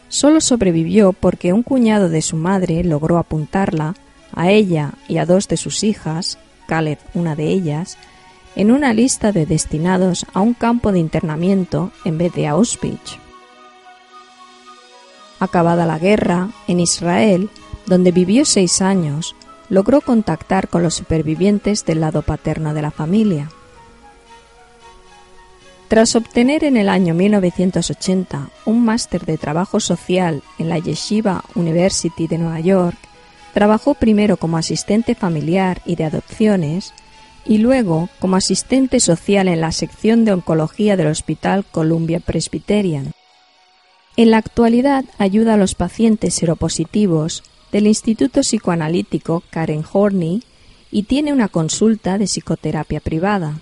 Solo 0.08 0.40
sobrevivió 0.40 1.12
porque 1.12 1.52
un 1.52 1.62
cuñado 1.62 2.08
de 2.08 2.22
su 2.22 2.36
madre 2.36 2.82
logró 2.84 3.18
apuntarla, 3.18 3.94
a 4.32 4.50
ella 4.50 4.92
y 5.08 5.18
a 5.18 5.26
dos 5.26 5.48
de 5.48 5.56
sus 5.56 5.84
hijas, 5.84 6.38
Caleb 6.66 6.98
una 7.14 7.36
de 7.36 7.48
ellas, 7.48 7.96
en 8.56 8.72
una 8.72 8.94
lista 8.94 9.30
de 9.30 9.46
destinados 9.46 10.26
a 10.32 10.40
un 10.40 10.54
campo 10.54 10.90
de 10.90 10.98
internamiento 10.98 11.92
en 12.04 12.18
vez 12.18 12.32
de 12.32 12.48
Auschwitz. 12.48 13.18
Acabada 15.38 15.84
la 15.84 15.98
guerra, 15.98 16.48
en 16.66 16.80
Israel, 16.80 17.50
donde 17.84 18.10
vivió 18.10 18.46
seis 18.46 18.80
años, 18.80 19.36
logró 19.68 20.00
contactar 20.00 20.68
con 20.68 20.82
los 20.82 20.94
supervivientes 20.94 21.84
del 21.84 22.00
lado 22.00 22.22
paterno 22.22 22.72
de 22.72 22.82
la 22.82 22.90
familia. 22.90 23.50
Tras 25.88 26.16
obtener 26.16 26.64
en 26.64 26.76
el 26.76 26.88
año 26.88 27.14
1980 27.14 28.48
un 28.64 28.84
máster 28.84 29.24
de 29.24 29.38
trabajo 29.38 29.78
social 29.78 30.42
en 30.58 30.68
la 30.68 30.78
Yeshiva 30.78 31.44
University 31.54 32.26
de 32.26 32.38
Nueva 32.38 32.60
York, 32.60 32.96
trabajó 33.52 33.94
primero 33.94 34.36
como 34.36 34.56
asistente 34.56 35.14
familiar 35.14 35.82
y 35.84 35.96
de 35.96 36.04
adopciones 36.04 36.92
y 37.48 37.58
luego 37.58 38.08
como 38.18 38.36
asistente 38.36 39.00
social 39.00 39.48
en 39.48 39.60
la 39.60 39.72
sección 39.72 40.24
de 40.24 40.32
oncología 40.32 40.96
del 40.96 41.08
Hospital 41.08 41.64
Columbia 41.64 42.20
Presbyterian. 42.20 43.12
En 44.16 44.30
la 44.30 44.38
actualidad 44.38 45.04
ayuda 45.18 45.54
a 45.54 45.58
los 45.58 45.74
pacientes 45.74 46.34
seropositivos 46.34 47.44
del 47.72 47.86
Instituto 47.86 48.40
Psicoanalítico 48.40 49.42
Karen 49.50 49.84
Horney 49.92 50.42
y 50.90 51.02
tiene 51.02 51.32
una 51.32 51.48
consulta 51.48 52.16
de 52.16 52.26
psicoterapia 52.26 53.00
privada. 53.00 53.60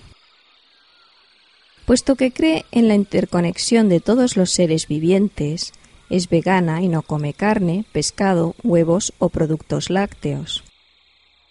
Puesto 1.85 2.15
que 2.15 2.31
cree 2.31 2.65
en 2.71 2.87
la 2.87 2.95
interconexión 2.95 3.89
de 3.89 3.99
todos 3.99 4.37
los 4.37 4.51
seres 4.51 4.87
vivientes, 4.87 5.73
es 6.09 6.29
vegana 6.29 6.81
y 6.81 6.87
no 6.87 7.01
come 7.01 7.33
carne, 7.33 7.85
pescado, 7.91 8.55
huevos 8.63 9.13
o 9.19 9.29
productos 9.29 9.89
lácteos. 9.89 10.63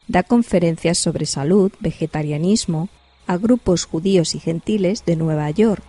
Da 0.09 0.23
conferencias 0.23 0.99
sobre 0.99 1.27
salud, 1.27 1.73
vegetarianismo, 1.81 2.89
a 3.27 3.37
grupos 3.37 3.87
judíos 3.87 4.35
y 4.35 4.41
gentiles 4.41 5.05
de 5.05 5.17
Nueva 5.17 5.51
York 5.51 5.83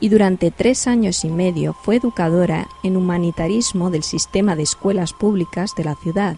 y 0.00 0.08
durante 0.08 0.50
tres 0.50 0.86
años 0.86 1.24
y 1.24 1.28
medio 1.28 1.74
fue 1.74 1.96
educadora 1.96 2.68
en 2.82 2.96
humanitarismo 2.96 3.90
del 3.90 4.02
sistema 4.02 4.56
de 4.56 4.62
escuelas 4.62 5.12
públicas 5.12 5.72
de 5.76 5.84
la 5.84 5.94
ciudad. 5.96 6.36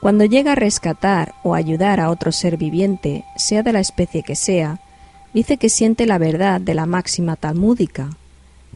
Cuando 0.00 0.24
llega 0.24 0.52
a 0.52 0.56
rescatar 0.56 1.34
o 1.42 1.54
ayudar 1.54 2.00
a 2.00 2.10
otro 2.10 2.32
ser 2.32 2.58
viviente, 2.58 3.24
sea 3.36 3.62
de 3.62 3.72
la 3.72 3.80
especie 3.80 4.22
que 4.22 4.36
sea, 4.36 4.80
dice 5.32 5.56
que 5.56 5.68
siente 5.70 6.06
la 6.06 6.18
verdad 6.18 6.60
de 6.60 6.74
la 6.74 6.86
máxima 6.86 7.34
talmúdica. 7.34 8.10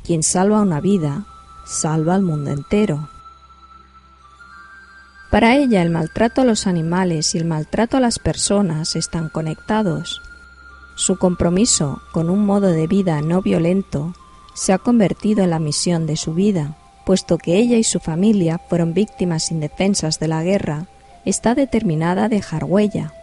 Quien 0.02 0.22
salva 0.22 0.62
una 0.62 0.80
vida, 0.80 1.26
salva 1.66 2.14
al 2.14 2.22
mundo 2.22 2.50
entero. 2.50 3.08
Para 5.30 5.54
ella 5.54 5.80
el 5.82 5.90
maltrato 5.90 6.40
a 6.40 6.44
los 6.44 6.66
animales 6.66 7.36
y 7.36 7.38
el 7.38 7.44
maltrato 7.44 7.96
a 7.96 8.00
las 8.00 8.18
personas 8.18 8.96
están 8.96 9.28
conectados. 9.28 10.20
Su 10.96 11.18
compromiso 11.18 12.02
con 12.12 12.30
un 12.30 12.44
modo 12.44 12.66
de 12.66 12.88
vida 12.88 13.22
no 13.22 13.40
violento 13.40 14.12
se 14.54 14.72
ha 14.72 14.78
convertido 14.78 15.44
en 15.44 15.50
la 15.50 15.60
misión 15.60 16.06
de 16.06 16.16
su 16.16 16.34
vida, 16.34 16.76
puesto 17.06 17.38
que 17.38 17.56
ella 17.56 17.76
y 17.78 17.84
su 17.84 18.00
familia 18.00 18.58
fueron 18.58 18.92
víctimas 18.92 19.52
indefensas 19.52 20.18
de 20.18 20.26
la 20.26 20.42
guerra, 20.42 20.86
está 21.24 21.54
determinada 21.54 22.24
a 22.24 22.28
dejar 22.28 22.64
huella. 22.64 23.14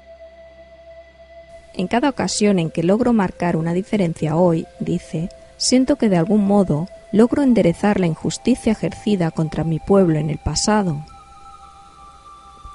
En 1.73 1.87
cada 1.87 2.09
ocasión 2.09 2.57
en 2.57 2.71
que 2.71 2.83
logro 2.83 3.11
marcar 3.11 3.57
una 3.57 3.73
diferencia 3.73 4.37
hoy, 4.37 4.65
dice, 4.79 5.29
siento 5.57 5.97
que 5.97 6.07
de 6.07 6.17
algún 6.17 6.47
modo 6.47 6.87
logro 7.11 7.43
enderezar 7.43 7.99
la 7.99 8.07
injusticia 8.07 8.71
ejercida 8.71 9.29
contra 9.29 9.65
mi 9.65 9.79
pueblo 9.79 10.17
en 10.17 10.29
el 10.29 10.37
pasado. 10.37 11.03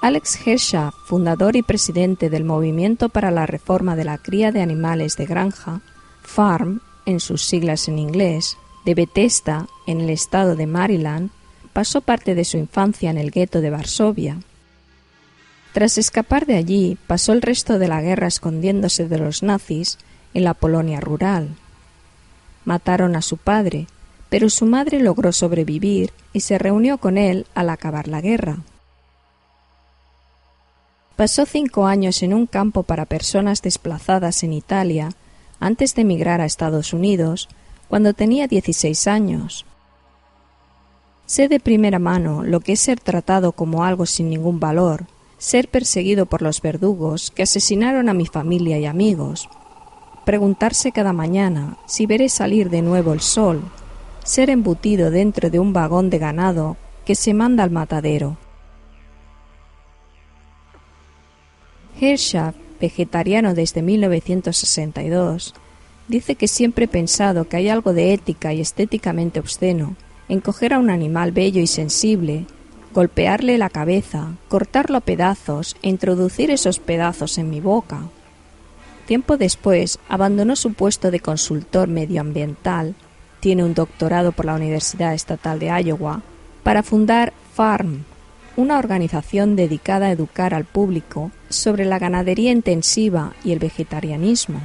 Alex 0.03 0.45
Hersha, 0.45 0.91
fundador 1.05 1.55
y 1.55 1.61
presidente 1.61 2.29
del 2.29 2.43
Movimiento 2.43 3.07
para 3.07 3.31
la 3.31 3.45
Reforma 3.45 3.95
de 3.95 4.03
la 4.03 4.17
Cría 4.17 4.51
de 4.51 4.61
Animales 4.61 5.15
de 5.15 5.25
Granja, 5.25 5.79
FARM, 6.23 6.81
en 7.05 7.21
sus 7.21 7.45
siglas 7.45 7.87
en 7.87 7.97
inglés, 7.99 8.57
de 8.83 8.95
Bethesda, 8.95 9.67
en 9.87 10.01
el 10.01 10.09
estado 10.09 10.57
de 10.57 10.67
Maryland, 10.67 11.29
pasó 11.71 12.01
parte 12.01 12.35
de 12.35 12.43
su 12.43 12.57
infancia 12.57 13.11
en 13.11 13.17
el 13.17 13.31
gueto 13.31 13.61
de 13.61 13.69
Varsovia. 13.69 14.39
Tras 15.71 15.97
escapar 15.97 16.47
de 16.47 16.57
allí, 16.57 16.97
pasó 17.07 17.31
el 17.31 17.41
resto 17.41 17.79
de 17.79 17.87
la 17.87 18.01
guerra 18.01 18.27
escondiéndose 18.27 19.07
de 19.07 19.19
los 19.19 19.41
nazis 19.41 19.99
en 20.33 20.43
la 20.43 20.53
Polonia 20.53 20.99
rural. 20.99 21.55
Mataron 22.65 23.15
a 23.15 23.21
su 23.21 23.37
padre, 23.37 23.87
pero 24.27 24.49
su 24.49 24.65
madre 24.65 24.99
logró 24.99 25.31
sobrevivir 25.31 26.11
y 26.33 26.41
se 26.41 26.57
reunió 26.57 26.97
con 26.97 27.17
él 27.17 27.47
al 27.55 27.69
acabar 27.69 28.09
la 28.09 28.19
guerra. 28.19 28.57
Pasó 31.15 31.45
cinco 31.45 31.85
años 31.85 32.23
en 32.23 32.33
un 32.33 32.47
campo 32.47 32.83
para 32.83 33.05
personas 33.05 33.61
desplazadas 33.61 34.43
en 34.43 34.51
Italia 34.51 35.09
antes 35.59 35.93
de 35.93 36.01
emigrar 36.01 36.41
a 36.41 36.45
Estados 36.45 36.91
Unidos, 36.91 37.49
cuando 37.87 38.13
tenía 38.13 38.47
16 38.47 39.07
años. 39.07 39.65
Sé 41.27 41.47
de 41.47 41.59
primera 41.59 41.99
mano 41.99 42.43
lo 42.43 42.59
que 42.59 42.73
es 42.73 42.79
ser 42.79 42.99
tratado 42.99 43.51
como 43.51 43.83
algo 43.83 44.05
sin 44.05 44.29
ningún 44.29 44.59
valor, 44.59 45.05
ser 45.37 45.67
perseguido 45.67 46.25
por 46.25 46.41
los 46.41 46.61
verdugos 46.61 47.31
que 47.31 47.43
asesinaron 47.43 48.09
a 48.09 48.13
mi 48.13 48.25
familia 48.25 48.79
y 48.79 48.85
amigos, 48.85 49.47
preguntarse 50.25 50.91
cada 50.91 51.13
mañana 51.13 51.77
si 51.85 52.07
veré 52.07 52.27
salir 52.29 52.69
de 52.69 52.81
nuevo 52.81 53.13
el 53.13 53.21
sol, 53.21 53.61
ser 54.23 54.49
embutido 54.49 55.11
dentro 55.11 55.49
de 55.49 55.59
un 55.59 55.73
vagón 55.73 56.09
de 56.09 56.17
ganado 56.17 56.75
que 57.05 57.15
se 57.15 57.33
manda 57.33 57.63
al 57.63 57.71
matadero, 57.71 58.37
Hershaft, 61.99 62.57
vegetariano 62.79 63.53
desde 63.53 63.81
1962, 63.81 65.53
dice 66.07 66.35
que 66.35 66.47
siempre 66.47 66.85
he 66.85 66.87
pensado 66.87 67.47
que 67.47 67.57
hay 67.57 67.69
algo 67.69 67.93
de 67.93 68.13
ética 68.13 68.53
y 68.53 68.61
estéticamente 68.61 69.39
obsceno 69.39 69.95
en 70.29 70.39
coger 70.39 70.73
a 70.73 70.79
un 70.79 70.89
animal 70.89 71.31
bello 71.31 71.61
y 71.61 71.67
sensible, 71.67 72.45
golpearle 72.93 73.57
la 73.57 73.69
cabeza, 73.69 74.33
cortarlo 74.49 74.97
a 74.97 75.01
pedazos 75.01 75.75
e 75.81 75.89
introducir 75.89 76.51
esos 76.51 76.79
pedazos 76.79 77.37
en 77.37 77.49
mi 77.49 77.59
boca. 77.59 78.03
tiempo 79.05 79.37
después 79.37 79.99
abandonó 80.07 80.55
su 80.55 80.73
puesto 80.73 81.11
de 81.11 81.19
consultor 81.19 81.87
medioambiental, 81.89 82.95
tiene 83.41 83.63
un 83.63 83.73
doctorado 83.73 84.31
por 84.31 84.45
la 84.45 84.55
Universidad 84.55 85.13
Estatal 85.13 85.59
de 85.59 85.67
Iowa, 85.67 86.21
para 86.63 86.83
fundar 86.83 87.33
Farm, 87.53 88.05
una 88.55 88.77
organización 88.77 89.55
dedicada 89.55 90.07
a 90.07 90.11
educar 90.11 90.53
al 90.53 90.65
público 90.65 91.31
sobre 91.49 91.85
la 91.85 91.99
ganadería 91.99 92.51
intensiva 92.51 93.33
y 93.43 93.51
el 93.51 93.59
vegetarianismo. 93.59 94.61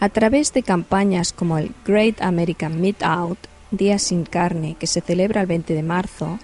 A 0.00 0.08
través 0.08 0.52
de 0.52 0.62
campañas 0.62 1.32
como 1.32 1.58
el 1.58 1.72
Great 1.86 2.20
American 2.20 2.80
Meat 2.80 3.02
Out, 3.02 3.38
Día 3.70 3.98
sin 3.98 4.24
carne, 4.24 4.76
que 4.78 4.86
se 4.86 5.00
celebra 5.00 5.40
el 5.40 5.46
20 5.46 5.74
de 5.74 5.82
marzo, 5.82 6.38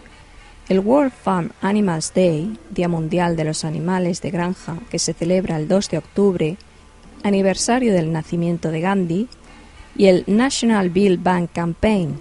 el 0.68 0.80
World 0.80 1.12
Farm 1.12 1.50
Animals 1.60 2.12
Day, 2.14 2.58
Día 2.70 2.88
Mundial 2.88 3.36
de 3.36 3.44
los 3.44 3.64
Animales 3.64 4.22
de 4.22 4.30
Granja, 4.30 4.78
que 4.90 4.98
se 4.98 5.12
celebra 5.12 5.56
el 5.56 5.68
2 5.68 5.90
de 5.90 5.98
octubre, 5.98 6.56
aniversario 7.22 7.92
del 7.92 8.12
nacimiento 8.12 8.70
de 8.70 8.80
Gandhi, 8.80 9.28
y 9.96 10.06
el 10.06 10.24
National 10.26 10.90
Bill 10.90 11.18
Bank 11.18 11.50
Campaign, 11.52 12.18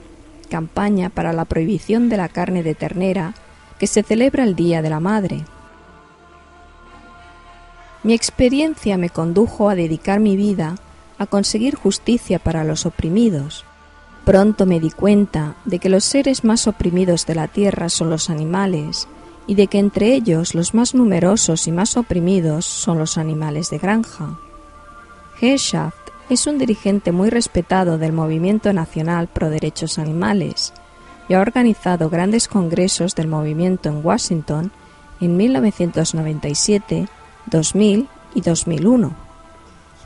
campaña 0.52 1.10
para 1.10 1.34
la 1.34 1.46
prohibición 1.46 2.10
de 2.10 2.18
la 2.18 2.30
carne 2.30 2.62
de 2.62 2.76
ternera, 2.76 3.34
que 3.80 3.88
se 3.88 4.04
celebra 4.04 4.44
el 4.44 4.56
Día 4.56 4.84
de 4.84 4.92
la 4.92 5.00
Madre. 5.00 5.46
Mi 8.04 8.14
experiencia 8.14 8.98
me 8.98 9.10
condujo 9.10 9.70
a 9.70 9.76
dedicar 9.76 10.20
mi 10.20 10.36
vida 10.36 10.76
a 11.18 11.26
conseguir 11.26 11.76
justicia 11.76 12.38
para 12.38 12.64
los 12.64 12.86
oprimidos. 12.86 13.66
Pronto 14.26 14.66
me 14.66 14.80
di 14.80 14.92
cuenta 14.92 15.56
de 15.66 15.80
que 15.80 15.90
los 15.90 16.04
seres 16.04 16.44
más 16.44 16.68
oprimidos 16.68 17.26
de 17.26 17.36
la 17.36 17.48
tierra 17.48 17.90
son 17.90 18.10
los 18.10 18.30
animales, 18.30 19.08
y 19.48 19.56
de 19.56 19.68
que 19.68 19.80
entre 19.80 20.14
ellos 20.14 20.54
los 20.54 20.74
más 20.74 20.94
numerosos 20.94 21.68
y 21.68 21.72
más 21.72 21.98
oprimidos 21.98 22.66
son 22.66 23.00
los 23.00 23.18
animales 23.18 23.70
de 23.70 23.80
granja. 23.80 24.38
Es 26.34 26.48
un 26.48 26.58
dirigente 26.58 27.12
muy 27.12 27.30
respetado 27.30 27.98
del 27.98 28.14
movimiento 28.14 28.72
nacional 28.72 29.28
pro 29.28 29.50
derechos 29.50 30.00
animales 30.00 30.72
y 31.28 31.34
ha 31.34 31.42
organizado 31.42 32.10
grandes 32.10 32.48
congresos 32.48 33.16
del 33.16 33.28
movimiento 33.28 33.90
en 33.90 34.06
Washington 34.06 34.72
en 35.20 35.36
1997, 35.36 37.10
2000 37.48 38.08
y 38.34 38.42
2001. 38.42 39.14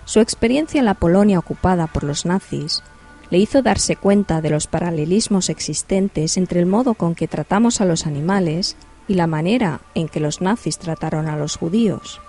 Su 0.05 0.19
experiencia 0.19 0.79
en 0.79 0.85
la 0.85 0.95
Polonia 0.95 1.37
ocupada 1.37 1.85
por 1.85 2.03
los 2.03 2.25
nazis 2.25 2.81
le 3.29 3.37
hizo 3.37 3.61
darse 3.61 3.95
cuenta 3.95 4.41
de 4.41 4.49
los 4.49 4.65
paralelismos 4.65 5.49
existentes 5.49 6.37
entre 6.37 6.59
el 6.59 6.65
modo 6.65 6.95
con 6.95 7.13
que 7.13 7.27
tratamos 7.27 7.81
a 7.81 7.85
los 7.85 8.07
animales 8.07 8.77
y 9.07 9.13
la 9.13 9.27
manera 9.27 9.81
en 9.93 10.07
que 10.07 10.19
los 10.19 10.41
nazis 10.41 10.79
trataron 10.79 11.27
a 11.27 11.37
los 11.37 11.55
judíos. 11.55 12.19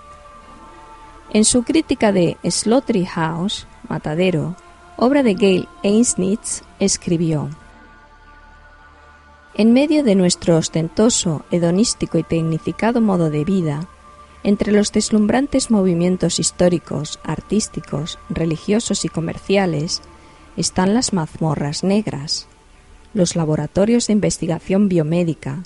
En 1.33 1.43
su 1.43 1.63
crítica 1.63 2.11
de 2.11 2.37
Slaughterhouse, 2.43 3.67
Matadero, 3.89 4.55
obra 4.95 5.23
de 5.23 5.35
Gail 5.35 5.67
Einsnitz, 5.83 6.63
escribió 6.79 7.49
En 9.53 9.73
medio 9.73 10.03
de 10.03 10.15
nuestro 10.15 10.55
ostentoso, 10.55 11.43
hedonístico 11.51 12.17
y 12.17 12.23
tecnificado 12.23 13.01
modo 13.01 13.29
de 13.29 13.43
vida, 13.43 13.87
entre 14.43 14.71
los 14.71 14.93
deslumbrantes 14.93 15.69
movimientos 15.69 16.39
históricos, 16.39 17.19
artísticos, 17.23 18.17
religiosos 18.29 19.03
y 19.03 19.09
comerciales 19.09 20.01
están 20.55 20.93
las 20.93 21.11
mazmorras 21.11 21.83
negras, 21.83 22.47
los 23.13 23.35
laboratorios 23.35 24.07
de 24.07 24.13
investigación 24.13 24.87
biomédica, 24.87 25.63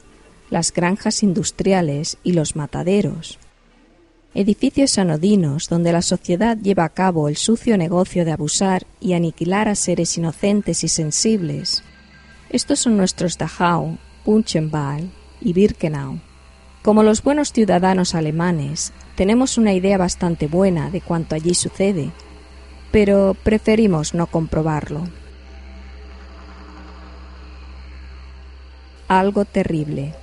las 0.49 0.73
granjas 0.73 1.21
industriales 1.21 2.17
y 2.23 2.33
los 2.33 2.55
mataderos. 2.55 3.37
Edificios 4.33 4.97
anodinos 4.97 5.67
donde 5.67 5.91
la 5.91 6.01
sociedad 6.01 6.57
lleva 6.57 6.85
a 6.85 6.89
cabo 6.89 7.27
el 7.27 7.35
sucio 7.35 7.77
negocio 7.77 8.23
de 8.23 8.31
abusar 8.31 8.87
y 9.01 9.11
aniquilar 9.11 9.67
a 9.67 9.75
seres 9.75 10.17
inocentes 10.17 10.85
y 10.85 10.87
sensibles. 10.87 11.83
Estos 12.49 12.79
son 12.79 12.95
nuestros 12.95 13.37
Dachau, 13.37 13.97
Buchenwald 14.25 15.11
y 15.41 15.51
Birkenau. 15.51 16.19
Como 16.81 17.03
los 17.03 17.23
buenos 17.23 17.51
ciudadanos 17.51 18.15
alemanes, 18.15 18.93
tenemos 19.15 19.57
una 19.57 19.73
idea 19.73 19.97
bastante 19.97 20.47
buena 20.47 20.89
de 20.89 21.01
cuanto 21.01 21.35
allí 21.35 21.53
sucede, 21.53 22.11
pero 22.89 23.35
preferimos 23.43 24.13
no 24.13 24.27
comprobarlo. 24.27 25.09
Algo 29.09 29.43
terrible. 29.43 30.20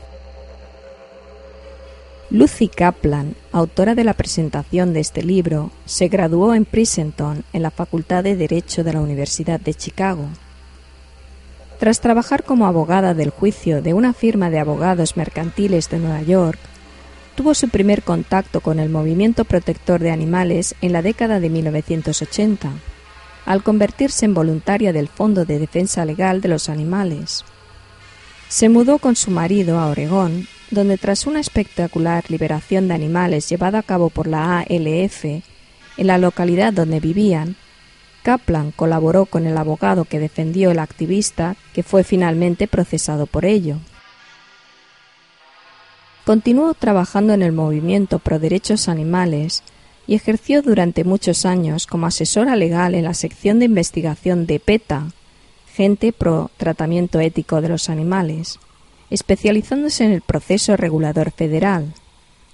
Lucy 2.30 2.68
Kaplan, 2.68 3.34
autora 3.52 3.94
de 3.94 4.04
la 4.04 4.14
presentación 4.14 4.92
de 4.92 5.00
este 5.00 5.22
libro, 5.22 5.70
se 5.86 6.08
graduó 6.08 6.54
en 6.54 6.64
Princeton 6.64 7.44
en 7.52 7.62
la 7.62 7.70
Facultad 7.70 8.22
de 8.22 8.36
Derecho 8.36 8.84
de 8.84 8.92
la 8.92 9.00
Universidad 9.00 9.60
de 9.60 9.74
Chicago 9.74 10.28
tras 11.78 12.00
trabajar 12.00 12.42
como 12.42 12.66
abogada 12.66 13.14
del 13.14 13.30
juicio 13.30 13.82
de 13.82 13.94
una 13.94 14.12
firma 14.12 14.50
de 14.50 14.58
abogados 14.58 15.16
mercantiles 15.16 15.88
de 15.88 15.98
Nueva 15.98 16.22
York, 16.22 16.58
tuvo 17.36 17.54
su 17.54 17.68
primer 17.68 18.02
contacto 18.02 18.60
con 18.60 18.80
el 18.80 18.88
movimiento 18.88 19.44
protector 19.44 20.00
de 20.00 20.10
animales 20.10 20.74
en 20.80 20.92
la 20.92 21.02
década 21.02 21.38
de 21.38 21.48
1980, 21.50 22.68
al 23.46 23.62
convertirse 23.62 24.24
en 24.24 24.34
voluntaria 24.34 24.92
del 24.92 25.06
Fondo 25.06 25.44
de 25.44 25.60
Defensa 25.60 26.04
Legal 26.04 26.40
de 26.40 26.48
los 26.48 26.68
Animales. 26.68 27.44
Se 28.48 28.68
mudó 28.68 28.98
con 28.98 29.14
su 29.14 29.30
marido 29.30 29.78
a 29.78 29.86
Oregón, 29.86 30.48
donde 30.70 30.98
tras 30.98 31.26
una 31.26 31.40
espectacular 31.40 32.24
liberación 32.28 32.88
de 32.88 32.94
animales 32.94 33.48
llevada 33.48 33.80
a 33.80 33.82
cabo 33.82 34.10
por 34.10 34.26
la 34.26 34.60
ALF, 34.60 35.24
en 35.24 36.06
la 36.06 36.18
localidad 36.18 36.72
donde 36.72 37.00
vivían, 37.00 37.56
Kaplan 38.22 38.72
colaboró 38.72 39.26
con 39.26 39.46
el 39.46 39.56
abogado 39.56 40.04
que 40.04 40.18
defendió 40.18 40.70
el 40.70 40.78
activista, 40.78 41.56
que 41.72 41.82
fue 41.82 42.04
finalmente 42.04 42.68
procesado 42.68 43.26
por 43.26 43.44
ello. 43.44 43.78
Continuó 46.24 46.74
trabajando 46.74 47.32
en 47.32 47.42
el 47.42 47.52
movimiento 47.52 48.18
pro 48.18 48.38
derechos 48.38 48.88
animales 48.88 49.62
y 50.06 50.14
ejerció 50.14 50.62
durante 50.62 51.04
muchos 51.04 51.46
años 51.46 51.86
como 51.86 52.06
asesora 52.06 52.54
legal 52.54 52.94
en 52.94 53.04
la 53.04 53.14
sección 53.14 53.58
de 53.58 53.64
investigación 53.64 54.46
de 54.46 54.60
PETA, 54.60 55.12
Gente 55.74 56.12
pro 56.12 56.50
Tratamiento 56.56 57.20
Ético 57.20 57.60
de 57.60 57.68
los 57.68 57.88
Animales, 57.88 58.58
especializándose 59.10 60.04
en 60.04 60.12
el 60.12 60.22
proceso 60.22 60.76
regulador 60.76 61.30
federal, 61.30 61.94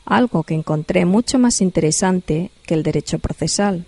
algo 0.04 0.42
que 0.42 0.54
encontré 0.54 1.06
mucho 1.06 1.38
más 1.38 1.60
interesante 1.60 2.50
que 2.66 2.74
el 2.74 2.82
derecho 2.82 3.18
procesal. 3.18 3.86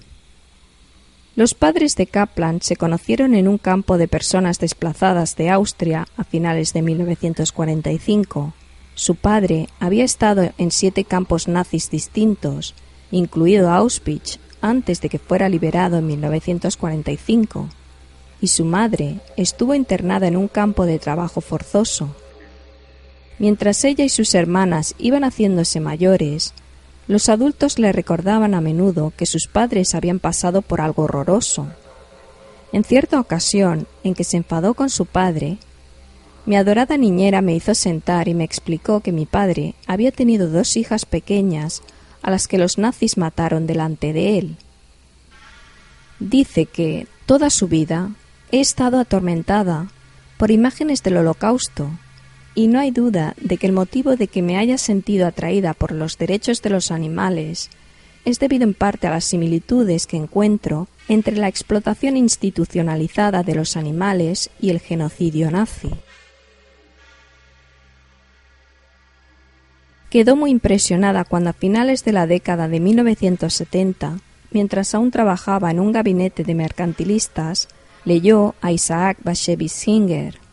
Los 1.37 1.52
padres 1.52 1.96
de 1.96 2.07
Kaplan 2.07 2.62
se 2.62 2.76
conocieron 2.76 3.35
en 3.35 3.46
un 3.46 3.59
campo 3.59 3.98
de 3.98 4.09
personas 4.09 4.59
desplazadas 4.59 5.37
de 5.37 5.50
Austria 5.50 6.09
a 6.16 6.24
finales 6.24 6.72
de 6.72 6.81
1945. 6.81 8.55
Su 8.94 9.16
padre 9.16 9.68
había 9.79 10.05
estado 10.05 10.52
en 10.57 10.70
siete 10.70 11.05
campos 11.05 11.46
nazis 11.46 11.90
distintos, 11.90 12.74
incluido 13.11 13.70
Auschwitz, 13.70 14.38
antes 14.62 15.02
de 15.02 15.11
que 15.11 15.18
fuera 15.18 15.50
liberado 15.50 15.98
en 15.98 16.07
1945, 16.07 17.68
y 18.40 18.48
su 18.48 18.64
madre 18.64 19.20
estuvo 19.37 19.74
internada 19.74 20.26
en 20.26 20.37
un 20.38 20.48
campo 20.48 20.87
de 20.87 20.98
trabajo 20.98 21.42
forzoso. 21.42 22.16
Mientras 23.38 23.85
ella 23.85 24.05
y 24.05 24.09
sus 24.09 24.35
hermanas 24.35 24.94
iban 24.99 25.22
haciéndose 25.22 25.81
mayores, 25.81 26.55
los 27.07 27.29
adultos 27.29 27.79
le 27.79 27.92
recordaban 27.92 28.55
a 28.55 28.61
menudo 28.61 29.12
que 29.16 29.27
sus 29.27 29.46
padres 29.46 29.94
habían 29.94 30.18
pasado 30.18 30.62
por 30.62 30.81
algo 30.81 31.05
horroroso. 31.05 31.68
En 32.72 32.83
cierta 32.83 33.20
ocasión 33.20 33.87
en 34.03 34.14
que 34.14 34.25
se 34.25 34.38
enfadó 34.38 34.75
con 34.75 34.90
su 34.90 35.07
padre, 35.07 35.59
mi 36.46 36.57
adorada 36.57 36.96
niñera 36.96 37.42
me 37.42 37.55
hizo 37.55 37.75
sentar 37.75 38.29
y 38.29 38.35
me 38.35 38.44
explicó 38.44 39.01
que 39.01 39.12
mi 39.12 39.27
padre 39.27 39.75
había 39.87 40.12
tenido 40.12 40.49
dos 40.49 40.77
hijas 40.77 41.05
pequeñas 41.05 41.83
a 42.22 42.31
las 42.31 42.49
que 42.49 42.59
los 42.59 42.79
nazis 42.79 43.16
mataron 43.18 43.66
delante 43.66 44.12
de 44.12 44.38
él. 44.38 44.57
Dice 46.18 46.66
que 46.66 47.07
toda 47.27 47.51
su 47.51 47.68
vida 47.68 48.11
he 48.51 48.61
estado 48.61 48.99
atormentada 48.99 49.88
por 50.38 50.51
imágenes 50.51 51.03
del 51.03 51.18
holocausto 51.18 51.90
y 52.56 52.66
no 52.68 52.80
hay 52.80 52.90
duda 52.90 53.34
de 53.38 53.58
que 53.58 53.66
el 53.68 53.72
motivo 53.72 54.16
de 54.16 54.26
que 54.26 54.42
me 54.42 54.56
haya 54.56 54.78
sentido 54.78 55.26
atraída 55.26 55.74
por 55.74 55.92
los 55.92 56.18
derechos 56.18 56.62
de 56.62 56.70
los 56.70 56.90
animales 56.90 57.70
es 58.24 58.40
debido 58.40 58.64
en 58.64 58.74
parte 58.74 59.06
a 59.06 59.10
las 59.10 59.24
similitudes 59.24 60.06
que 60.08 60.16
encuentro 60.16 60.88
entre 61.06 61.36
la 61.36 61.48
explotación 61.48 62.16
institucionalizada 62.16 63.44
de 63.44 63.54
los 63.54 63.76
animales 63.76 64.50
y 64.58 64.70
el 64.70 64.80
genocidio 64.80 65.50
nazi. 65.50 65.90
Quedó 70.10 70.34
muy 70.34 70.50
impresionada 70.50 71.24
cuando 71.24 71.50
a 71.50 71.52
finales 71.52 72.04
de 72.04 72.12
la 72.12 72.26
década 72.26 72.68
de 72.68 72.80
1970, 72.80 74.18
mientras 74.50 74.94
aún 74.94 75.10
trabajaba 75.10 75.70
en 75.70 75.78
un 75.78 75.92
gabinete 75.92 76.42
de 76.42 76.54
mercantilistas, 76.54 77.68
leyó 78.04 78.54
a 78.62 78.72
Isaac 78.72 79.18
Bashevis 79.22 79.72
Singer, 79.72 80.45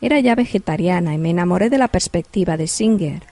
era 0.00 0.20
ya 0.20 0.34
vegetariana 0.34 1.14
y 1.14 1.18
me 1.18 1.30
enamoré 1.30 1.70
de 1.70 1.78
la 1.78 1.88
perspectiva 1.88 2.56
de 2.56 2.66
Singer, 2.66 3.22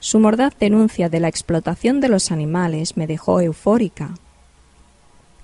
su 0.00 0.20
mordaz 0.20 0.54
denuncia 0.58 1.08
de 1.08 1.18
la 1.18 1.28
explotación 1.28 2.00
de 2.00 2.08
los 2.08 2.30
animales 2.30 2.96
me 2.96 3.08
dejó 3.08 3.40
eufórica. 3.40 4.14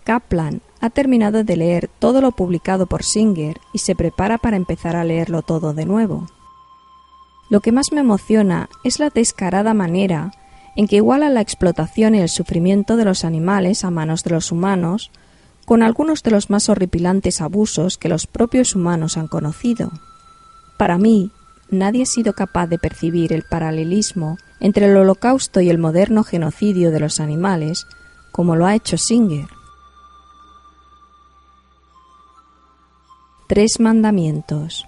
Kaplan 0.05 0.61
ha 0.81 0.91
terminado 0.91 1.43
de 1.43 1.57
leer 1.57 1.91
todo 1.99 2.21
lo 2.21 2.33
publicado 2.33 2.87
por 2.87 3.03
Singer 3.03 3.59
y 3.73 3.79
se 3.79 3.97
prepara 3.97 4.39
para 4.39 4.57
empezar 4.57 4.95
a 4.95 5.05
leerlo 5.05 5.43
todo 5.43 5.75
de 5.75 5.87
nuevo. 5.87 6.29
Lo 7.51 7.61
que 7.61 7.73
más 7.73 7.91
me 7.91 8.01
emociona 8.01 8.69
es 8.85 9.01
la 9.01 9.11
descarada 9.11 9.75
manera 9.75 10.33
en 10.77 10.87
que 10.87 10.97
iguala 10.97 11.31
la 11.31 11.41
explotación 11.41 12.15
y 12.15 12.21
el 12.21 12.29
sufrimiento 12.29 12.97
de 12.97 13.05
los 13.05 13.25
animales 13.25 13.85
a 13.85 13.91
manos 13.91 14.23
de 14.23 14.31
los 14.31 14.53
humanos 14.53 15.11
con 15.65 15.83
algunos 15.83 16.23
de 16.23 16.31
los 16.31 16.51
más 16.51 16.69
horripilantes 16.69 17.41
abusos 17.41 17.97
que 17.99 18.09
los 18.09 18.27
propios 18.27 18.77
humanos 18.77 19.17
han 19.17 19.27
conocido. 19.27 19.91
Para 20.77 20.99
mí, 20.99 21.31
nadie 21.71 22.03
ha 22.03 22.07
sido 22.07 22.33
capaz 22.33 22.67
de 22.67 22.79
percibir 22.79 23.33
el 23.33 23.43
paralelismo 23.43 24.39
entre 24.61 24.87
el 24.87 24.97
holocausto 24.97 25.61
y 25.61 25.71
el 25.71 25.79
moderno 25.79 26.25
genocidio 26.25 26.91
de 26.91 27.01
los 27.01 27.21
animales 27.21 27.87
como 28.33 28.57
lo 28.57 28.67
ha 28.67 28.75
hecho 28.75 28.99
Singer. 28.99 29.47
Tres 33.47 33.79
mandamientos. 33.79 34.87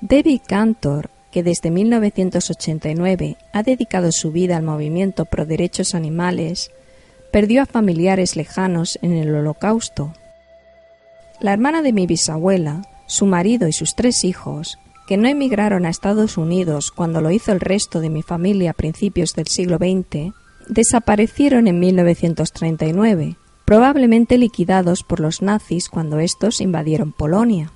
David 0.00 0.40
Cantor, 0.48 1.10
que 1.30 1.44
desde 1.44 1.70
1989 1.70 3.36
ha 3.52 3.62
dedicado 3.62 4.10
su 4.10 4.32
vida 4.32 4.56
al 4.56 4.64
movimiento 4.64 5.26
pro 5.26 5.46
derechos 5.46 5.94
animales, 5.94 6.72
perdió 7.30 7.62
a 7.62 7.66
familiares 7.66 8.34
lejanos 8.34 8.98
en 9.00 9.12
el 9.12 9.32
Holocausto. 9.32 10.12
La 11.38 11.52
hermana 11.52 11.82
de 11.82 11.92
mi 11.92 12.08
bisabuela, 12.08 12.82
su 13.12 13.26
marido 13.26 13.68
y 13.68 13.72
sus 13.72 13.94
tres 13.94 14.24
hijos, 14.24 14.78
que 15.06 15.18
no 15.18 15.28
emigraron 15.28 15.84
a 15.84 15.90
Estados 15.90 16.38
Unidos 16.38 16.90
cuando 16.90 17.20
lo 17.20 17.30
hizo 17.30 17.52
el 17.52 17.60
resto 17.60 18.00
de 18.00 18.08
mi 18.08 18.22
familia 18.22 18.70
a 18.70 18.74
principios 18.74 19.34
del 19.34 19.48
siglo 19.48 19.76
XX, 19.76 20.32
desaparecieron 20.68 21.66
en 21.66 21.78
1939 21.78 23.36
probablemente 23.66 24.38
liquidados 24.38 25.02
por 25.02 25.20
los 25.20 25.42
nazis 25.42 25.88
cuando 25.88 26.20
estos 26.20 26.60
invadieron 26.60 27.12
Polonia. 27.12 27.70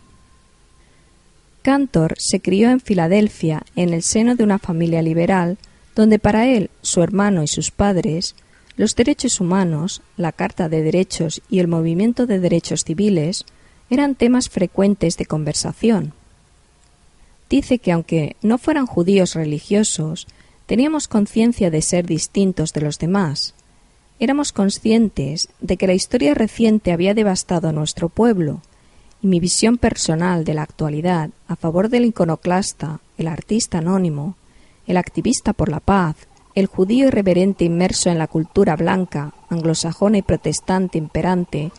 Cantor 1.62 2.14
se 2.18 2.40
crió 2.40 2.70
en 2.70 2.80
Filadelfia 2.80 3.62
en 3.76 3.92
el 3.92 4.02
seno 4.02 4.36
de 4.36 4.44
una 4.44 4.58
familia 4.58 5.02
liberal 5.02 5.58
donde 5.94 6.18
para 6.18 6.46
él, 6.46 6.70
su 6.80 7.02
hermano 7.02 7.42
y 7.42 7.46
sus 7.46 7.70
padres, 7.70 8.36
los 8.76 8.94
derechos 8.94 9.40
humanos, 9.40 10.02
la 10.16 10.32
Carta 10.32 10.68
de 10.68 10.82
Derechos 10.82 11.42
y 11.50 11.58
el 11.58 11.68
movimiento 11.68 12.26
de 12.26 12.40
derechos 12.40 12.84
civiles 12.84 13.44
eran 13.90 14.14
temas 14.14 14.48
frecuentes 14.48 15.16
de 15.16 15.26
conversación. 15.26 16.12
Dice 17.48 17.78
que 17.78 17.92
aunque 17.92 18.36
no 18.42 18.58
fueran 18.58 18.86
judíos 18.86 19.34
religiosos, 19.34 20.26
teníamos 20.66 21.08
conciencia 21.08 21.70
de 21.70 21.82
ser 21.82 22.06
distintos 22.06 22.72
de 22.72 22.80
los 22.80 22.98
demás, 22.98 23.54
Éramos 24.18 24.52
conscientes 24.52 25.50
de 25.60 25.76
que 25.76 25.86
la 25.86 25.92
historia 25.92 26.32
reciente 26.32 26.92
había 26.92 27.12
devastado 27.12 27.68
a 27.68 27.72
nuestro 27.72 28.08
pueblo, 28.08 28.62
y 29.22 29.26
mi 29.26 29.40
visión 29.40 29.76
personal 29.76 30.44
de 30.44 30.54
la 30.54 30.62
actualidad 30.62 31.30
a 31.48 31.56
favor 31.56 31.90
del 31.90 32.06
iconoclasta, 32.06 33.00
el 33.18 33.28
artista 33.28 33.78
anónimo, 33.78 34.36
el 34.86 34.96
activista 34.96 35.52
por 35.52 35.68
la 35.68 35.80
paz, 35.80 36.16
el 36.54 36.66
judío 36.66 37.08
irreverente 37.08 37.66
inmerso 37.66 38.08
en 38.08 38.16
la 38.16 38.26
cultura 38.26 38.74
blanca, 38.76 39.34
anglosajona 39.50 40.16
y 40.16 40.22
protestante 40.22 40.96
imperante, 40.96 41.70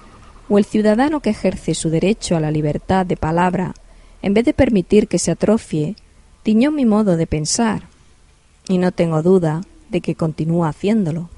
o 0.49 0.57
el 0.57 0.65
ciudadano 0.65 1.19
que 1.19 1.31
ejerce 1.31 1.73
su 1.75 1.89
derecho 1.89 2.35
a 2.35 2.39
la 2.39 2.51
libertad 2.51 3.05
de 3.05 3.17
palabra 3.17 3.73
en 4.21 4.33
vez 4.33 4.45
de 4.45 4.53
permitir 4.53 5.07
que 5.07 5.19
se 5.19 5.31
atrofie, 5.31 5.95
tiñó 6.43 6.71
mi 6.71 6.85
modo 6.85 7.17
de 7.17 7.27
pensar, 7.27 7.83
y 8.67 8.77
no 8.77 8.91
tengo 8.91 9.21
duda 9.21 9.61
de 9.89 10.01
que 10.01 10.15
continúa 10.15 10.69
haciéndolo. 10.69 11.29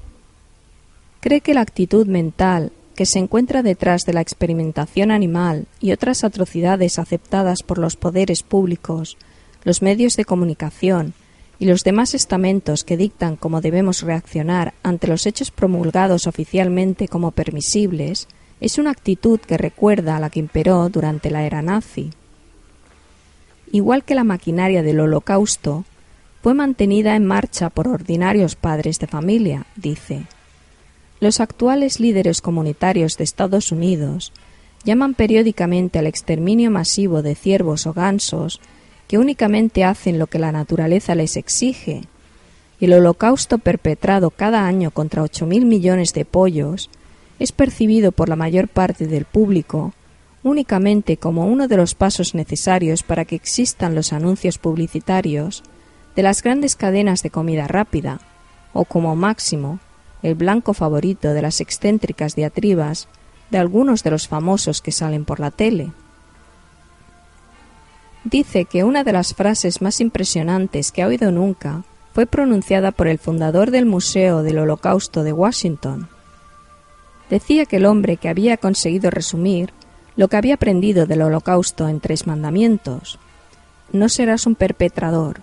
Cree 1.20 1.40
que 1.40 1.54
la 1.54 1.60
actitud 1.60 2.06
mental 2.06 2.72
que 2.94 3.06
se 3.06 3.18
encuentra 3.18 3.62
detrás 3.62 4.04
de 4.04 4.12
la 4.12 4.20
experimentación 4.20 5.10
animal 5.10 5.66
y 5.80 5.92
otras 5.92 6.24
atrocidades 6.24 6.98
aceptadas 6.98 7.62
por 7.62 7.78
los 7.78 7.96
poderes 7.96 8.42
públicos, 8.42 9.16
los 9.64 9.82
medios 9.82 10.16
de 10.16 10.24
comunicación 10.24 11.14
y 11.58 11.66
los 11.66 11.84
demás 11.84 12.14
estamentos 12.14 12.84
que 12.84 12.96
dictan 12.96 13.36
cómo 13.36 13.60
debemos 13.60 14.02
reaccionar 14.02 14.74
ante 14.82 15.06
los 15.06 15.26
hechos 15.26 15.50
promulgados 15.50 16.26
oficialmente 16.26 17.06
como 17.06 17.30
permisibles, 17.30 18.28
es 18.60 18.78
una 18.78 18.90
actitud 18.90 19.40
que 19.40 19.56
recuerda 19.56 20.16
a 20.16 20.20
la 20.20 20.30
que 20.30 20.40
imperó 20.40 20.88
durante 20.88 21.30
la 21.30 21.44
era 21.44 21.62
nazi. 21.62 22.10
Igual 23.72 24.04
que 24.04 24.14
la 24.14 24.24
maquinaria 24.24 24.82
del 24.82 25.00
holocausto, 25.00 25.84
fue 26.42 26.54
mantenida 26.54 27.16
en 27.16 27.26
marcha 27.26 27.70
por 27.70 27.88
ordinarios 27.88 28.56
padres 28.56 28.98
de 28.98 29.06
familia, 29.06 29.66
dice, 29.76 30.24
los 31.20 31.40
actuales 31.40 32.00
líderes 32.00 32.40
comunitarios 32.40 33.18
de 33.18 33.24
Estados 33.24 33.72
Unidos 33.72 34.32
llaman 34.84 35.12
periódicamente 35.12 35.98
al 35.98 36.06
exterminio 36.06 36.70
masivo 36.70 37.20
de 37.20 37.34
ciervos 37.34 37.86
o 37.86 37.92
gansos 37.92 38.60
que 39.06 39.18
únicamente 39.18 39.84
hacen 39.84 40.18
lo 40.18 40.28
que 40.28 40.38
la 40.38 40.52
naturaleza 40.52 41.14
les 41.14 41.36
exige, 41.36 42.04
y 42.78 42.86
el 42.86 42.94
holocausto 42.94 43.58
perpetrado 43.58 44.30
cada 44.30 44.66
año 44.66 44.90
contra 44.90 45.22
ocho 45.22 45.46
mil 45.46 45.66
millones 45.66 46.14
de 46.14 46.24
pollos 46.24 46.88
es 47.40 47.50
percibido 47.50 48.12
por 48.12 48.28
la 48.28 48.36
mayor 48.36 48.68
parte 48.68 49.08
del 49.08 49.24
público 49.24 49.92
únicamente 50.42 51.16
como 51.16 51.46
uno 51.46 51.68
de 51.68 51.76
los 51.76 51.94
pasos 51.94 52.34
necesarios 52.34 53.02
para 53.02 53.24
que 53.24 53.36
existan 53.36 53.94
los 53.94 54.12
anuncios 54.12 54.58
publicitarios 54.58 55.62
de 56.16 56.22
las 56.22 56.42
grandes 56.42 56.76
cadenas 56.76 57.22
de 57.22 57.30
comida 57.30 57.66
rápida, 57.68 58.20
o 58.72 58.84
como 58.84 59.16
máximo 59.16 59.80
el 60.22 60.34
blanco 60.34 60.74
favorito 60.74 61.32
de 61.32 61.42
las 61.42 61.60
excéntricas 61.60 62.36
diatribas 62.36 63.08
de 63.50 63.58
algunos 63.58 64.02
de 64.02 64.10
los 64.10 64.28
famosos 64.28 64.80
que 64.80 64.92
salen 64.92 65.24
por 65.24 65.40
la 65.40 65.50
tele. 65.50 65.92
Dice 68.24 68.66
que 68.66 68.84
una 68.84 69.02
de 69.02 69.12
las 69.12 69.34
frases 69.34 69.80
más 69.80 70.00
impresionantes 70.00 70.92
que 70.92 71.02
ha 71.02 71.06
oído 71.06 71.32
nunca 71.32 71.84
fue 72.12 72.26
pronunciada 72.26 72.92
por 72.92 73.08
el 73.08 73.18
fundador 73.18 73.70
del 73.70 73.86
Museo 73.86 74.42
del 74.42 74.58
Holocausto 74.58 75.22
de 75.22 75.32
Washington. 75.32 76.08
Decía 77.30 77.64
que 77.64 77.76
el 77.76 77.86
hombre 77.86 78.16
que 78.16 78.28
había 78.28 78.56
conseguido 78.56 79.10
resumir 79.10 79.72
lo 80.16 80.28
que 80.28 80.36
había 80.36 80.54
aprendido 80.54 81.06
del 81.06 81.22
Holocausto 81.22 81.88
en 81.88 82.00
tres 82.00 82.26
mandamientos. 82.26 83.18
No 83.92 84.08
serás 84.08 84.46
un 84.46 84.56
perpetrador, 84.56 85.40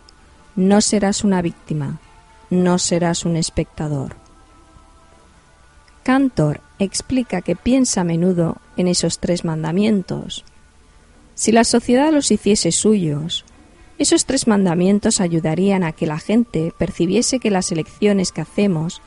no 0.56 0.82
serás 0.82 1.24
una 1.24 1.42
víctima, 1.42 2.00
no 2.50 2.78
serás 2.78 3.26
un 3.26 3.38
espectador. 3.38 4.18
Cantor 6.04 6.62
explica 6.78 7.42
que 7.42 7.56
piensa 7.56 8.02
a 8.02 8.04
menudo 8.04 8.58
en 8.76 8.88
esos 8.88 9.20
tres 9.20 9.46
mandamientos. 9.46 10.44
Si 11.36 11.52
la 11.52 11.64
sociedad 11.64 12.12
los 12.12 12.32
hiciese 12.32 12.72
suyos, 12.72 13.46
esos 13.98 14.26
tres 14.26 14.48
mandamientos 14.48 15.22
ayudarían 15.22 15.84
a 15.84 15.92
que 15.92 16.06
la 16.06 16.20
gente 16.20 16.74
percibiese 16.78 17.40
que 17.40 17.50
las 17.50 17.72
elecciones 17.72 18.32
que 18.32 18.42
hacemos 18.42 19.02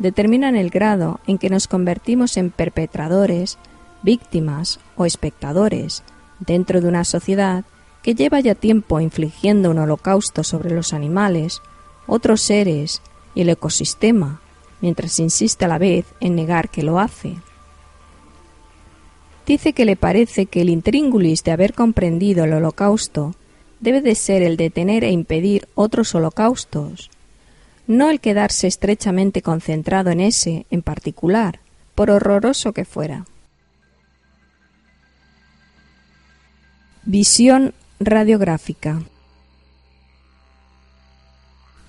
determinan 0.00 0.56
el 0.56 0.70
grado 0.70 1.20
en 1.26 1.38
que 1.38 1.50
nos 1.50 1.68
convertimos 1.68 2.36
en 2.36 2.50
perpetradores, 2.50 3.58
víctimas 4.02 4.80
o 4.96 5.04
espectadores 5.04 6.02
dentro 6.40 6.80
de 6.80 6.88
una 6.88 7.04
sociedad 7.04 7.64
que 8.02 8.14
lleva 8.14 8.40
ya 8.40 8.54
tiempo 8.54 8.98
infligiendo 8.98 9.70
un 9.70 9.78
holocausto 9.78 10.42
sobre 10.42 10.74
los 10.74 10.94
animales, 10.94 11.60
otros 12.06 12.40
seres 12.40 13.02
y 13.34 13.42
el 13.42 13.50
ecosistema 13.50 14.40
mientras 14.80 15.20
insiste 15.20 15.66
a 15.66 15.68
la 15.68 15.76
vez 15.76 16.06
en 16.20 16.34
negar 16.34 16.70
que 16.70 16.82
lo 16.82 16.98
hace. 16.98 17.36
Dice 19.46 19.74
que 19.74 19.84
le 19.84 19.96
parece 19.96 20.46
que 20.46 20.62
el 20.62 20.70
intríngulis 20.70 21.44
de 21.44 21.52
haber 21.52 21.74
comprendido 21.74 22.44
el 22.44 22.54
holocausto 22.54 23.34
debe 23.80 24.00
de 24.00 24.14
ser 24.14 24.42
el 24.42 24.56
detener 24.56 25.04
e 25.04 25.10
impedir 25.10 25.68
otros 25.74 26.14
holocaustos, 26.14 27.10
no 27.90 28.08
el 28.08 28.20
quedarse 28.20 28.68
estrechamente 28.68 29.42
concentrado 29.42 30.10
en 30.10 30.20
ese 30.20 30.64
en 30.70 30.80
particular, 30.80 31.58
por 31.96 32.08
horroroso 32.08 32.72
que 32.72 32.84
fuera. 32.84 33.24
Visión 37.02 37.74
radiográfica 37.98 39.02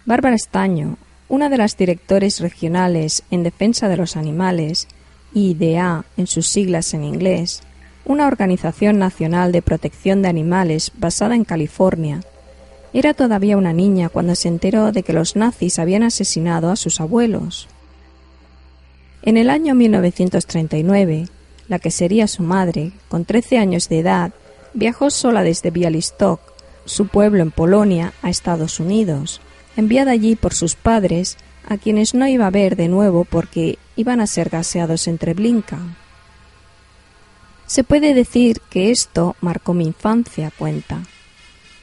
Bárbara 0.03 0.35
Estaño, 0.35 0.97
una 1.29 1.49
de 1.49 1.57
las 1.57 1.77
directores 1.77 2.39
regionales 2.39 3.21
en 3.29 3.43
defensa 3.43 3.87
de 3.87 3.97
los 3.97 4.17
animales, 4.17 4.87
IDA 5.35 6.03
en 6.17 6.25
sus 6.25 6.47
siglas 6.47 6.95
en 6.95 7.03
inglés, 7.03 7.61
una 8.05 8.25
organización 8.25 8.97
nacional 8.97 9.51
de 9.51 9.61
protección 9.61 10.23
de 10.23 10.29
animales 10.29 10.91
basada 10.97 11.35
en 11.35 11.45
California, 11.45 12.21
era 12.93 13.13
todavía 13.13 13.57
una 13.57 13.73
niña 13.73 14.09
cuando 14.09 14.35
se 14.35 14.47
enteró 14.47 14.91
de 14.91 15.03
que 15.03 15.13
los 15.13 15.35
nazis 15.35 15.79
habían 15.79 16.03
asesinado 16.03 16.71
a 16.71 16.75
sus 16.75 16.99
abuelos. 16.99 17.67
En 19.21 19.37
el 19.37 19.49
año 19.49 19.75
1939, 19.75 21.27
la 21.67 21.79
que 21.79 21.91
sería 21.91 22.27
su 22.27 22.43
madre, 22.43 22.91
con 23.07 23.25
13 23.25 23.57
años 23.57 23.87
de 23.87 23.99
edad, 23.99 24.33
viajó 24.73 25.09
sola 25.09 25.43
desde 25.43 25.71
Bialystok 25.71 26.41
su 26.85 27.07
pueblo 27.07 27.43
en 27.43 27.51
Polonia, 27.51 28.13
a 28.21 28.29
Estados 28.29 28.79
Unidos, 28.79 29.39
enviada 29.77 30.11
allí 30.11 30.35
por 30.35 30.53
sus 30.53 30.75
padres, 30.75 31.37
a 31.67 31.77
quienes 31.77 32.13
no 32.13 32.27
iba 32.27 32.47
a 32.47 32.51
ver 32.51 32.75
de 32.75 32.87
nuevo 32.87 33.23
porque 33.23 33.77
iban 33.95 34.19
a 34.19 34.27
ser 34.27 34.49
gaseados 34.49 35.07
en 35.07 35.17
Treblinka. 35.17 35.77
Se 37.67 37.83
puede 37.83 38.13
decir 38.13 38.59
que 38.69 38.91
esto 38.91 39.35
marcó 39.39 39.73
mi 39.73 39.85
infancia, 39.85 40.51
cuenta. 40.57 41.03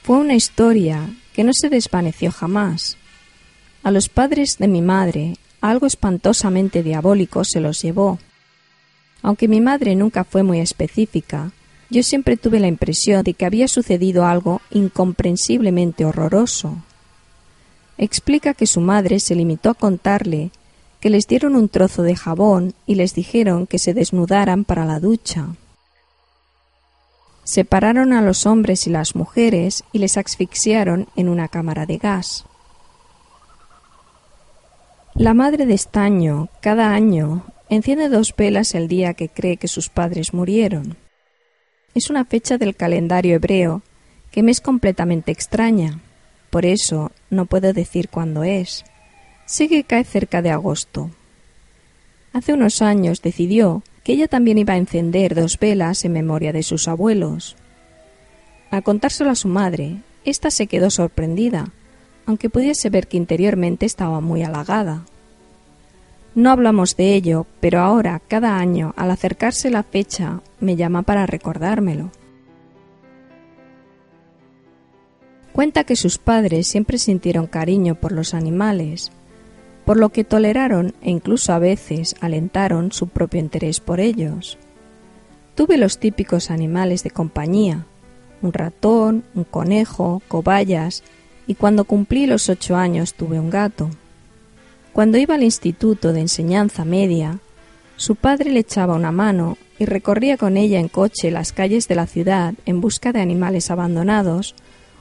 Fue 0.03 0.17
una 0.17 0.35
historia 0.35 1.09
que 1.33 1.43
no 1.43 1.51
se 1.53 1.69
desvaneció 1.69 2.31
jamás. 2.31 2.97
A 3.83 3.91
los 3.91 4.09
padres 4.09 4.57
de 4.57 4.67
mi 4.67 4.81
madre 4.81 5.37
algo 5.61 5.87
espantosamente 5.87 6.83
diabólico 6.83 7.43
se 7.43 7.59
los 7.59 7.81
llevó. 7.81 8.19
Aunque 9.21 9.47
mi 9.47 9.61
madre 9.61 9.95
nunca 9.95 10.23
fue 10.23 10.43
muy 10.43 10.59
específica, 10.59 11.51
yo 11.89 12.03
siempre 12.03 12.37
tuve 12.37 12.59
la 12.59 12.67
impresión 12.67 13.23
de 13.23 13.33
que 13.33 13.45
había 13.45 13.67
sucedido 13.67 14.25
algo 14.25 14.61
incomprensiblemente 14.71 16.05
horroroso. 16.05 16.77
Explica 17.97 18.53
que 18.53 18.67
su 18.67 18.79
madre 18.79 19.19
se 19.19 19.35
limitó 19.35 19.69
a 19.69 19.73
contarle 19.73 20.51
que 21.01 21.09
les 21.09 21.27
dieron 21.27 21.55
un 21.55 21.69
trozo 21.69 22.03
de 22.03 22.15
jabón 22.15 22.73
y 22.85 22.95
les 22.95 23.13
dijeron 23.15 23.67
que 23.67 23.79
se 23.79 23.93
desnudaran 23.93 24.63
para 24.65 24.85
la 24.85 24.99
ducha. 24.99 25.47
Separaron 27.49 28.13
a 28.13 28.21
los 28.21 28.45
hombres 28.45 28.85
y 28.85 28.91
las 28.91 29.15
mujeres 29.15 29.83
y 29.91 29.97
les 29.97 30.17
asfixiaron 30.17 31.07
en 31.15 31.27
una 31.27 31.47
cámara 31.47 31.87
de 31.87 31.97
gas. 31.97 32.45
La 35.15 35.33
madre 35.33 35.65
de 35.65 35.73
estaño, 35.73 36.49
cada 36.61 36.93
año, 36.93 37.47
enciende 37.67 38.07
dos 38.07 38.35
velas 38.37 38.75
el 38.75 38.87
día 38.87 39.15
que 39.15 39.29
cree 39.29 39.57
que 39.57 39.67
sus 39.67 39.89
padres 39.89 40.31
murieron. 40.31 40.95
Es 41.95 42.11
una 42.11 42.23
fecha 42.23 42.59
del 42.59 42.75
calendario 42.75 43.33
hebreo 43.33 43.81
que 44.29 44.43
me 44.43 44.51
es 44.51 44.61
completamente 44.61 45.31
extraña. 45.31 46.01
Por 46.51 46.67
eso 46.67 47.11
no 47.31 47.47
puedo 47.47 47.73
decir 47.73 48.09
cuándo 48.09 48.43
es. 48.43 48.85
Sé 49.47 49.67
que 49.67 49.85
cae 49.85 50.03
cerca 50.03 50.43
de 50.43 50.51
agosto. 50.51 51.09
Hace 52.31 52.53
unos 52.53 52.83
años 52.83 53.23
decidió 53.23 53.81
ella 54.13 54.27
también 54.27 54.57
iba 54.57 54.73
a 54.73 54.77
encender 54.77 55.35
dos 55.35 55.59
velas 55.59 56.03
en 56.05 56.13
memoria 56.13 56.53
de 56.53 56.63
sus 56.63 56.87
abuelos. 56.87 57.55
Al 58.71 58.83
contárselo 58.83 59.29
a 59.29 59.35
su 59.35 59.47
madre, 59.47 59.97
ésta 60.25 60.51
se 60.51 60.67
quedó 60.67 60.89
sorprendida, 60.89 61.71
aunque 62.25 62.49
pudiese 62.49 62.89
ver 62.89 63.07
que 63.07 63.17
interiormente 63.17 63.85
estaba 63.85 64.19
muy 64.21 64.43
halagada. 64.43 65.05
No 66.35 66.51
hablamos 66.51 66.95
de 66.95 67.15
ello, 67.15 67.47
pero 67.59 67.81
ahora, 67.81 68.21
cada 68.27 68.57
año, 68.57 68.93
al 68.97 69.11
acercarse 69.11 69.69
la 69.69 69.83
fecha, 69.83 70.41
me 70.59 70.75
llama 70.75 71.01
para 71.01 71.25
recordármelo. 71.25 72.11
Cuenta 75.51 75.83
que 75.83 75.95
sus 75.95 76.19
padres 76.19 76.67
siempre 76.67 76.97
sintieron 76.97 77.47
cariño 77.47 77.95
por 77.95 78.11
los 78.11 78.33
animales, 78.33 79.11
por 79.89 79.97
lo 79.97 80.09
que 80.09 80.23
toleraron 80.23 80.93
e 81.01 81.09
incluso 81.09 81.51
a 81.51 81.57
veces 81.57 82.15
alentaron 82.21 82.91
su 82.91 83.07
propio 83.07 83.39
interés 83.39 83.79
por 83.79 83.99
ellos. 83.99 84.59
Tuve 85.55 85.79
los 85.79 85.97
típicos 85.97 86.51
animales 86.51 87.01
de 87.01 87.09
compañía, 87.09 87.87
un 88.43 88.53
ratón, 88.53 89.23
un 89.33 89.45
conejo, 89.45 90.21
cobayas, 90.27 91.01
y 91.47 91.55
cuando 91.55 91.85
cumplí 91.85 92.27
los 92.27 92.49
ocho 92.49 92.75
años 92.75 93.15
tuve 93.15 93.39
un 93.39 93.49
gato. 93.49 93.89
Cuando 94.93 95.17
iba 95.17 95.33
al 95.33 95.41
instituto 95.41 96.13
de 96.13 96.19
enseñanza 96.19 96.85
media, 96.85 97.39
su 97.95 98.15
padre 98.15 98.51
le 98.51 98.59
echaba 98.59 98.93
una 98.93 99.11
mano 99.11 99.57
y 99.79 99.85
recorría 99.85 100.37
con 100.37 100.55
ella 100.55 100.79
en 100.79 100.87
coche 100.87 101.31
las 101.31 101.51
calles 101.51 101.87
de 101.87 101.95
la 101.95 102.05
ciudad 102.05 102.53
en 102.67 102.79
busca 102.79 103.11
de 103.11 103.21
animales 103.21 103.71
abandonados 103.71 104.53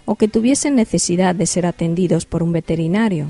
o 0.06 0.14
que 0.14 0.28
tuviesen 0.28 0.76
necesidad 0.76 1.34
de 1.34 1.44
ser 1.44 1.66
atendidos 1.66 2.24
por 2.24 2.42
un 2.42 2.52
veterinario. 2.52 3.26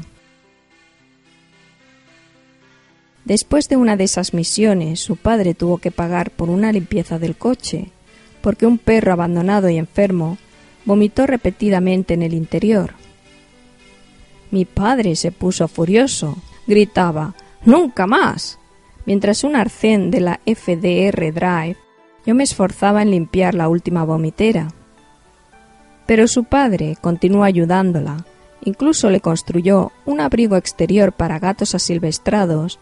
Después 3.29 3.69
de 3.69 3.77
una 3.77 3.99
de 3.99 4.05
esas 4.05 4.33
misiones, 4.33 5.01
su 5.01 5.17
padre 5.17 5.53
tuvo 5.53 5.77
que 5.77 5.91
pagar 5.91 6.31
por 6.31 6.49
una 6.49 6.73
limpieza 6.73 7.19
del 7.19 7.37
coche, 7.37 7.91
porque 8.41 8.65
un 8.65 8.79
perro 8.79 9.13
abandonado 9.13 9.69
y 9.69 9.77
enfermo 9.77 10.39
vomitó 10.87 11.27
repetidamente 11.27 12.15
en 12.15 12.23
el 12.23 12.33
interior. 12.33 12.95
Mi 14.51 14.65
padre 14.65 15.15
se 15.15 15.31
puso 15.31 15.69
furioso 15.69 16.39
gritaba 16.67 17.35
¡Nunca 17.67 18.07
más! 18.07 18.59
Mientras 19.05 19.45
un 19.45 19.57
arcén 19.57 20.11
de 20.11 20.21
la 20.21 20.41
FDR 20.47 21.31
Drive, 21.31 21.77
yo 22.25 22.35
me 22.35 22.45
esforzaba 22.45 23.03
en 23.03 23.11
limpiar 23.11 23.55
la 23.55 23.69
última 23.69 24.05
vomitera. 24.05 24.69
Pero 26.07 26.29
su 26.29 26.45
padre 26.45 26.97
continuó 26.99 27.45
ayudándola, 27.45 28.25
incluso 28.65 29.11
le 29.11 29.21
construyó 29.21 29.93
un 30.07 30.23
abrigo 30.23 30.57
exterior 30.57 31.13
para 31.13 31.39
gatos 31.39 31.75
asilvestrados 31.75 32.79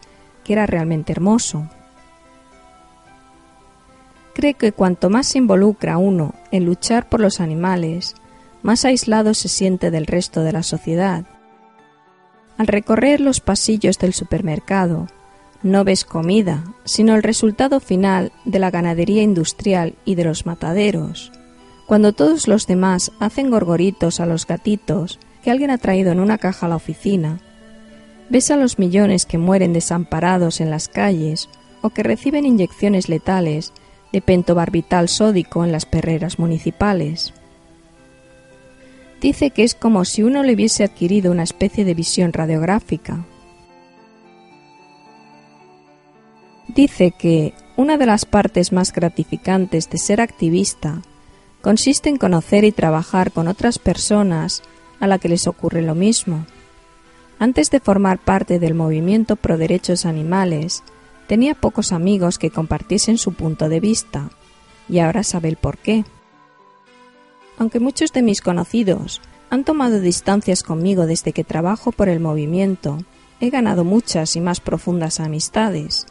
que 0.47 0.53
era 0.53 0.67
realmente 0.67 1.13
hermoso. 1.13 1.69
Cree 4.35 4.55
que 4.55 4.73
cuanto 4.73 5.11
más 5.11 5.27
se 5.27 5.39
involucra 5.39 5.99
uno 5.99 6.35
en 6.53 6.65
luchar 6.65 7.09
por 7.09 7.21
los 7.21 7.41
animales, 7.41 8.15
más 8.63 8.85
aislado 8.85 9.35
se 9.35 9.49
siente 9.49 9.91
del 9.91 10.07
resto 10.07 10.43
de 10.43 10.53
la 10.53 10.63
sociedad 10.63 11.25
al 12.59 12.67
recorrer 12.67 13.21
los 13.21 13.41
pasillos 13.41 13.99
del 13.99 14.15
supermercado, 14.15 15.09
no 15.63 15.85
ves 15.85 16.05
comida, 16.05 16.65
sino 16.85 17.15
el 17.15 17.23
resultado 17.23 17.81
final 17.81 18.33
de 18.45 18.59
la 18.59 18.71
ganadería 18.71 19.23
industrial 19.23 19.95
y 20.05 20.15
de 20.15 20.25
los 20.25 20.47
mataderos. 20.47 21.33
Cuando 21.87 22.13
todos 22.13 22.49
los 22.49 22.67
demás 22.67 23.13
hacen 23.21 23.51
gorgoritos 23.51 24.21
a 24.21 24.27
los 24.27 24.47
gatitos 24.47 25.19
que 25.43 25.51
alguien 25.51 25.71
ha 25.71 25.79
traído 25.79 26.13
en 26.13 26.21
una 26.21 26.39
caja 26.39 26.67
a 26.67 26.69
la 26.69 26.77
oficina, 26.77 27.41
ves 28.29 28.51
a 28.51 28.57
los 28.57 28.79
millones 28.79 29.27
que 29.27 29.39
mueren 29.39 29.73
desamparados 29.73 30.61
en 30.61 30.71
las 30.71 30.89
calles 30.89 31.49
o 31.83 31.91
que 31.91 32.03
reciben 32.03 32.47
inyecciones 32.47 33.09
letales 33.09 33.73
de 34.13 34.21
pentobarbital 34.21 35.09
sódico 35.09 35.65
en 35.65 35.73
las 35.73 35.87
perreras 35.87 36.39
municipales. 36.39 37.33
Dice 39.21 39.51
que 39.51 39.63
es 39.63 39.75
como 39.75 40.05
si 40.05 40.23
uno 40.23 40.43
le 40.43 40.55
hubiese 40.55 40.85
adquirido 40.85 41.33
una 41.33 41.43
especie 41.43 41.85
de 41.85 41.95
visión 41.95 42.33
radiográfica. 42.33 43.25
Dice 46.69 47.13
que 47.13 47.55
una 47.77 47.97
de 47.97 48.07
las 48.07 48.25
partes 48.27 48.73
más 48.73 48.93
gratificantes 48.93 49.89
de 49.89 49.99
ser 49.99 50.21
activista 50.21 51.03
consiste 51.63 52.09
en 52.09 52.19
conocer 52.19 52.65
y 52.65 52.73
trabajar 52.73 53.33
con 53.33 53.49
otras 53.49 53.79
personas 53.79 54.63
a 55.01 55.07
las 55.07 55.21
que 55.21 55.29
les 55.29 55.47
ocurre 55.47 55.83
lo 55.83 55.95
mismo. 55.95 56.47
Antes 57.39 57.71
de 57.71 57.81
formar 57.81 58.19
parte 58.19 58.59
del 58.59 58.75
movimiento 58.75 59.37
pro 59.37 59.59
derechos 59.59 60.07
animales, 60.07 60.83
tenía 61.27 61.55
pocos 61.55 61.93
amigos 61.93 62.39
que 62.39 62.51
compartiesen 62.51 63.19
su 63.19 63.35
punto 63.35 63.69
de 63.69 63.81
vista, 63.81 64.31
y 64.89 65.01
ahora 65.01 65.23
sabe 65.23 65.49
el 65.49 65.57
por 65.57 65.77
qué. 65.77 66.05
Aunque 67.59 67.81
muchos 67.81 68.13
de 68.13 68.23
mis 68.23 68.41
conocidos 68.41 69.21
han 69.51 69.65
tomado 69.65 70.01
distancias 70.01 70.63
conmigo 70.63 71.07
desde 71.07 71.33
que 71.33 71.45
trabajo 71.45 71.93
por 71.93 72.09
el 72.09 72.21
movimiento, 72.21 72.99
he 73.41 73.51
ganado 73.51 73.85
muchas 73.85 74.35
y 74.37 74.41
más 74.41 74.61
profundas 74.61 75.21
amistades. 75.21 76.07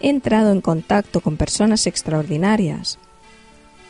He 0.00 0.08
entrado 0.08 0.50
en 0.50 0.60
contacto 0.60 1.20
con 1.20 1.36
personas 1.36 1.86
extraordinarias. 1.86 2.98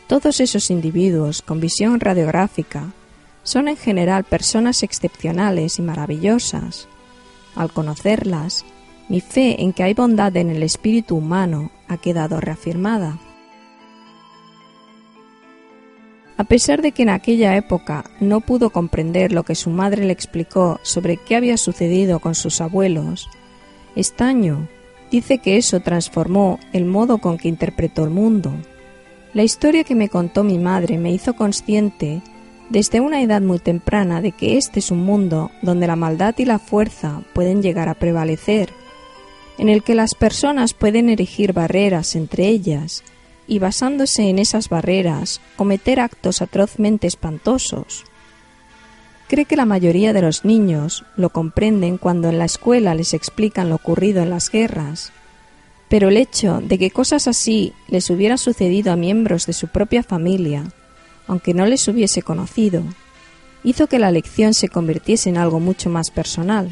Todos 0.07 0.39
esos 0.39 0.69
individuos 0.69 1.41
con 1.41 1.59
visión 1.59 1.99
radiográfica 1.99 2.93
son 3.45 3.69
en 3.69 3.77
general 3.77 4.23
personas 4.23 4.83
excepcionales 4.83 5.79
y 5.79 5.83
maravillosas. 5.83 6.89
Al 7.55 7.71
conocerlas, 7.71 8.65
mi 9.07 9.21
fe 9.21 9.61
en 9.61 9.71
que 9.71 9.83
hay 9.83 9.93
bondad 9.93 10.35
en 10.35 10.49
el 10.49 10.63
espíritu 10.63 11.15
humano 11.15 11.71
ha 11.87 11.97
quedado 11.97 12.41
reafirmada. 12.41 13.19
A 16.37 16.43
pesar 16.43 16.81
de 16.81 16.91
que 16.91 17.03
en 17.03 17.09
aquella 17.09 17.55
época 17.55 18.03
no 18.19 18.41
pudo 18.41 18.71
comprender 18.71 19.31
lo 19.31 19.43
que 19.43 19.55
su 19.55 19.69
madre 19.69 20.03
le 20.03 20.11
explicó 20.11 20.79
sobre 20.81 21.17
qué 21.17 21.35
había 21.35 21.57
sucedido 21.57 22.19
con 22.19 22.35
sus 22.35 22.59
abuelos, 22.61 23.29
Estaño 23.95 24.67
dice 25.11 25.37
que 25.37 25.57
eso 25.57 25.79
transformó 25.81 26.59
el 26.73 26.85
modo 26.85 27.19
con 27.19 27.37
que 27.37 27.47
interpretó 27.47 28.03
el 28.03 28.09
mundo. 28.09 28.51
La 29.33 29.43
historia 29.43 29.83
que 29.83 29.95
me 29.95 30.09
contó 30.09 30.43
mi 30.43 30.57
madre 30.57 30.97
me 30.97 31.11
hizo 31.11 31.35
consciente 31.35 32.21
desde 32.69 32.99
una 32.99 33.21
edad 33.21 33.41
muy 33.41 33.59
temprana 33.59 34.21
de 34.21 34.31
que 34.31 34.57
este 34.57 34.79
es 34.79 34.91
un 34.91 35.03
mundo 35.03 35.51
donde 35.61 35.87
la 35.87 35.95
maldad 35.95 36.35
y 36.37 36.45
la 36.45 36.59
fuerza 36.59 37.21
pueden 37.33 37.61
llegar 37.61 37.89
a 37.89 37.93
prevalecer, 37.93 38.69
en 39.57 39.69
el 39.69 39.83
que 39.83 39.95
las 39.95 40.15
personas 40.15 40.73
pueden 40.73 41.09
erigir 41.09 41.53
barreras 41.53 42.15
entre 42.15 42.47
ellas 42.47 43.03
y 43.47 43.59
basándose 43.59 44.29
en 44.29 44.39
esas 44.39 44.69
barreras 44.69 45.41
cometer 45.55 45.99
actos 45.99 46.41
atrozmente 46.41 47.07
espantosos. 47.07 48.03
Cree 49.27 49.45
que 49.45 49.55
la 49.55 49.65
mayoría 49.65 50.13
de 50.13 50.21
los 50.21 50.45
niños 50.45 51.03
lo 51.15 51.29
comprenden 51.29 51.97
cuando 51.97 52.29
en 52.29 52.37
la 52.37 52.45
escuela 52.45 52.93
les 52.95 53.13
explican 53.13 53.69
lo 53.69 53.75
ocurrido 53.75 54.21
en 54.21 54.29
las 54.29 54.51
guerras, 54.51 55.11
pero 55.89 56.09
el 56.09 56.17
hecho 56.17 56.61
de 56.61 56.77
que 56.77 56.91
cosas 56.91 57.27
así 57.27 57.73
les 57.87 58.09
hubiera 58.09 58.37
sucedido 58.37 58.91
a 58.91 58.95
miembros 58.95 59.45
de 59.45 59.53
su 59.53 59.67
propia 59.67 60.03
familia, 60.03 60.63
aunque 61.27 61.53
no 61.53 61.65
les 61.65 61.87
hubiese 61.87 62.21
conocido, 62.21 62.83
hizo 63.63 63.87
que 63.87 63.99
la 63.99 64.11
lección 64.11 64.53
se 64.53 64.69
convirtiese 64.69 65.29
en 65.29 65.37
algo 65.37 65.59
mucho 65.59 65.89
más 65.89 66.11
personal. 66.11 66.71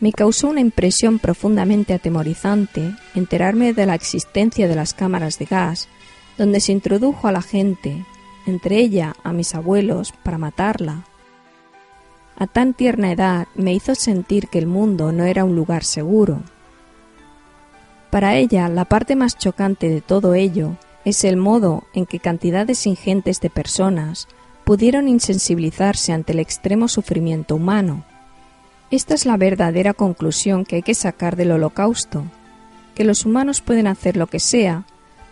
Me 0.00 0.12
causó 0.12 0.48
una 0.48 0.60
impresión 0.60 1.18
profundamente 1.18 1.92
atemorizante 1.92 2.94
enterarme 3.14 3.72
de 3.72 3.86
la 3.86 3.96
existencia 3.96 4.68
de 4.68 4.76
las 4.76 4.94
cámaras 4.94 5.38
de 5.38 5.46
gas, 5.46 5.88
donde 6.36 6.60
se 6.60 6.70
introdujo 6.70 7.26
a 7.26 7.32
la 7.32 7.42
gente, 7.42 8.04
entre 8.46 8.78
ella 8.78 9.16
a 9.24 9.32
mis 9.32 9.56
abuelos, 9.56 10.12
para 10.22 10.38
matarla. 10.38 11.04
A 12.36 12.46
tan 12.46 12.74
tierna 12.74 13.10
edad 13.10 13.48
me 13.56 13.74
hizo 13.74 13.96
sentir 13.96 14.46
que 14.46 14.60
el 14.60 14.68
mundo 14.68 15.10
no 15.10 15.24
era 15.24 15.44
un 15.44 15.56
lugar 15.56 15.82
seguro. 15.82 16.42
Para 18.10 18.36
ella, 18.36 18.68
la 18.68 18.84
parte 18.84 19.16
más 19.16 19.36
chocante 19.36 19.88
de 19.88 20.00
todo 20.00 20.34
ello 20.34 20.76
es 21.08 21.24
el 21.24 21.36
modo 21.36 21.84
en 21.94 22.06
que 22.06 22.18
cantidades 22.18 22.86
ingentes 22.86 23.40
de 23.40 23.50
personas 23.50 24.28
pudieron 24.64 25.08
insensibilizarse 25.08 26.12
ante 26.12 26.32
el 26.32 26.40
extremo 26.40 26.88
sufrimiento 26.88 27.54
humano 27.54 28.04
esta 28.90 29.14
es 29.14 29.26
la 29.26 29.36
verdadera 29.36 29.92
conclusión 29.92 30.64
que 30.64 30.76
hay 30.76 30.82
que 30.82 30.94
sacar 30.94 31.36
del 31.36 31.52
holocausto, 31.52 32.24
que 32.94 33.04
los 33.04 33.26
humanos 33.26 33.60
pueden 33.60 33.86
hacer 33.86 34.16
lo 34.16 34.28
que 34.28 34.40
sea 34.40 34.84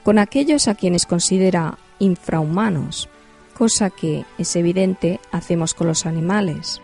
con 0.04 0.18
aquellos 0.18 0.68
a 0.68 0.74
quienes 0.74 1.06
considera 1.06 1.78
infrahumanos, 1.98 3.08
cosa 3.56 3.88
que, 3.88 4.26
es 4.36 4.54
evidente, 4.56 5.20
hacemos 5.32 5.72
con 5.72 5.86
los 5.86 6.04
animales. 6.04 6.82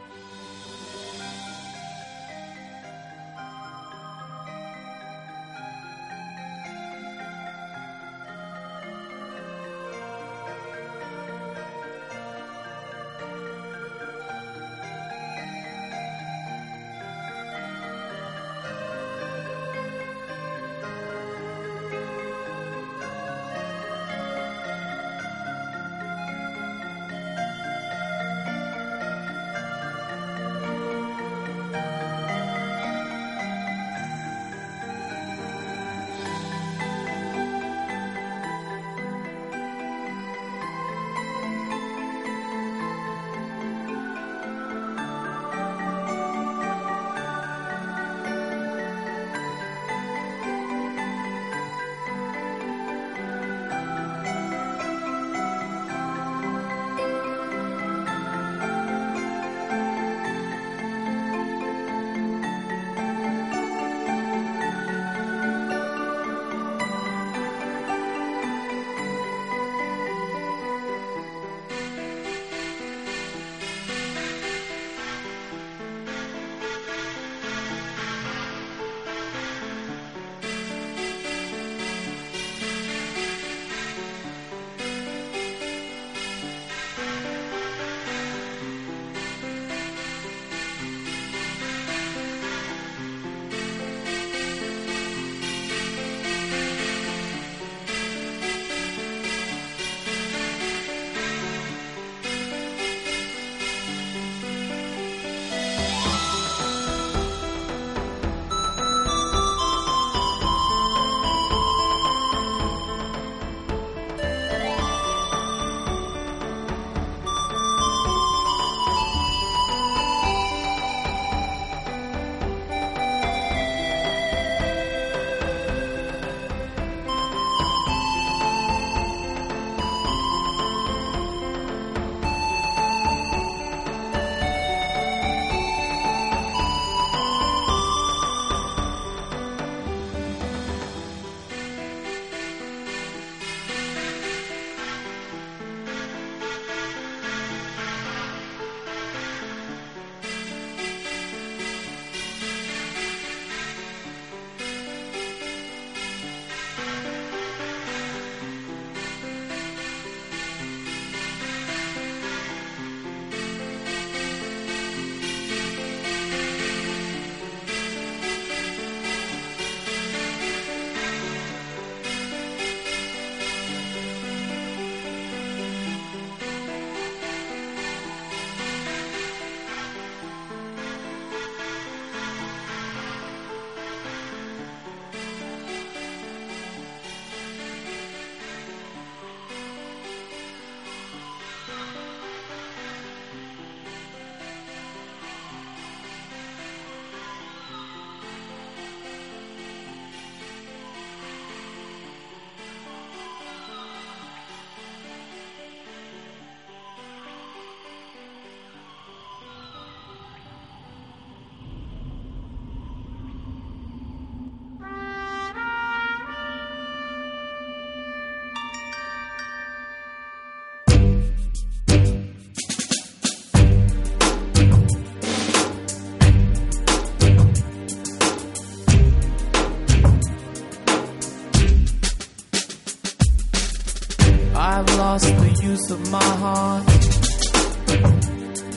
of 235.92 236.10
my 236.10 236.24
heart. 236.24 236.86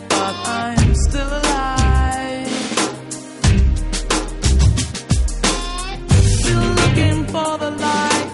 But 0.09 0.35
I'm 0.59 0.95
still 0.95 1.31
alive. 1.39 2.47
Still 6.39 6.67
looking 6.81 7.25
for 7.33 7.51
the 7.63 7.71
light. 7.85 8.29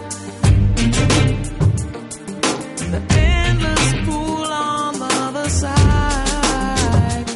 The 2.93 3.01
endless 3.19 3.93
pool 4.05 4.45
on 4.45 4.93
the 4.99 5.11
other 5.27 5.49
side. 5.49 7.27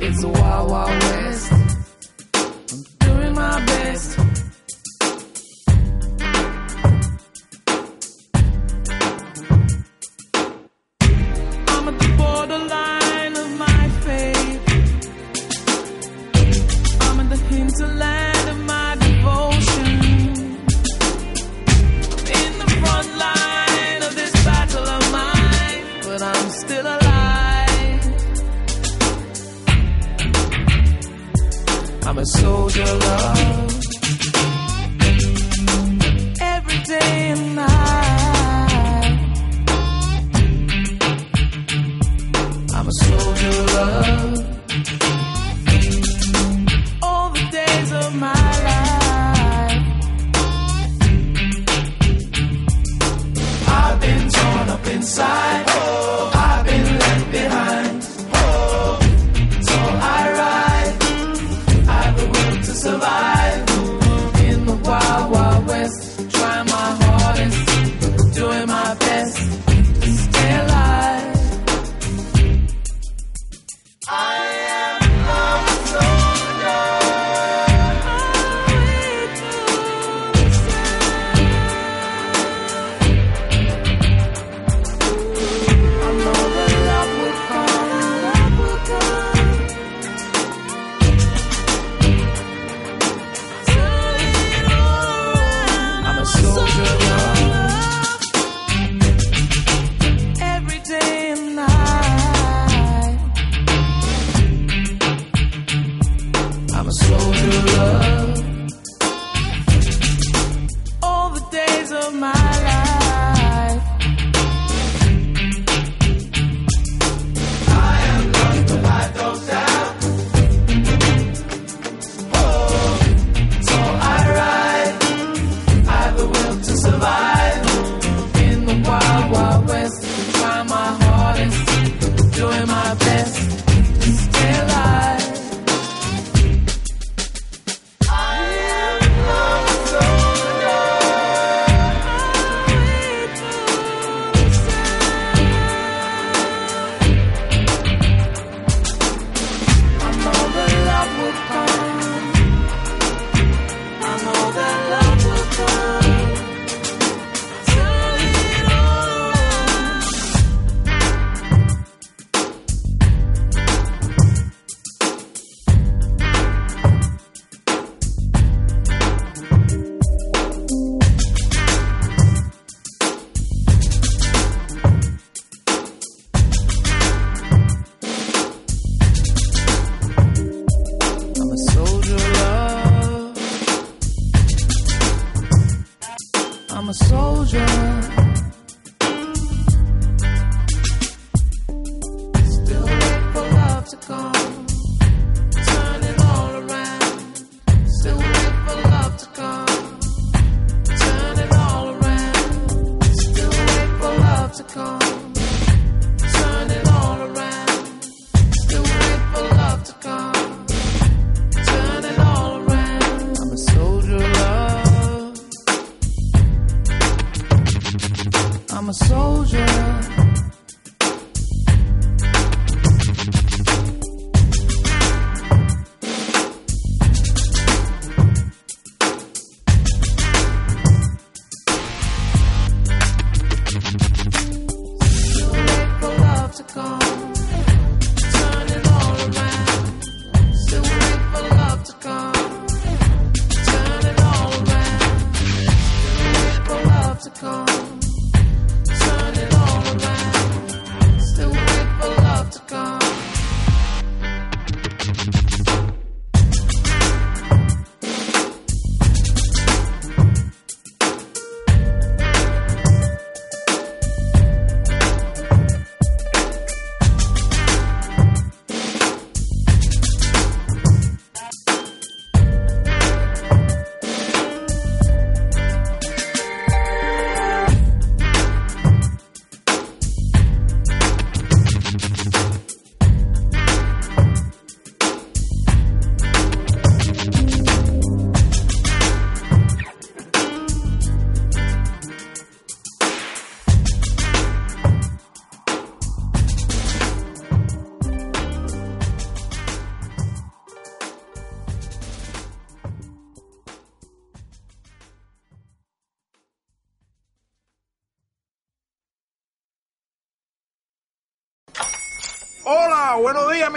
It's 0.00 0.22
a 0.24 0.28
wild, 0.28 0.70
wild 0.70 1.02
west. 1.02 1.52
I'm 1.52 2.84
doing 3.00 3.34
my 3.34 3.66
best. 3.66 4.21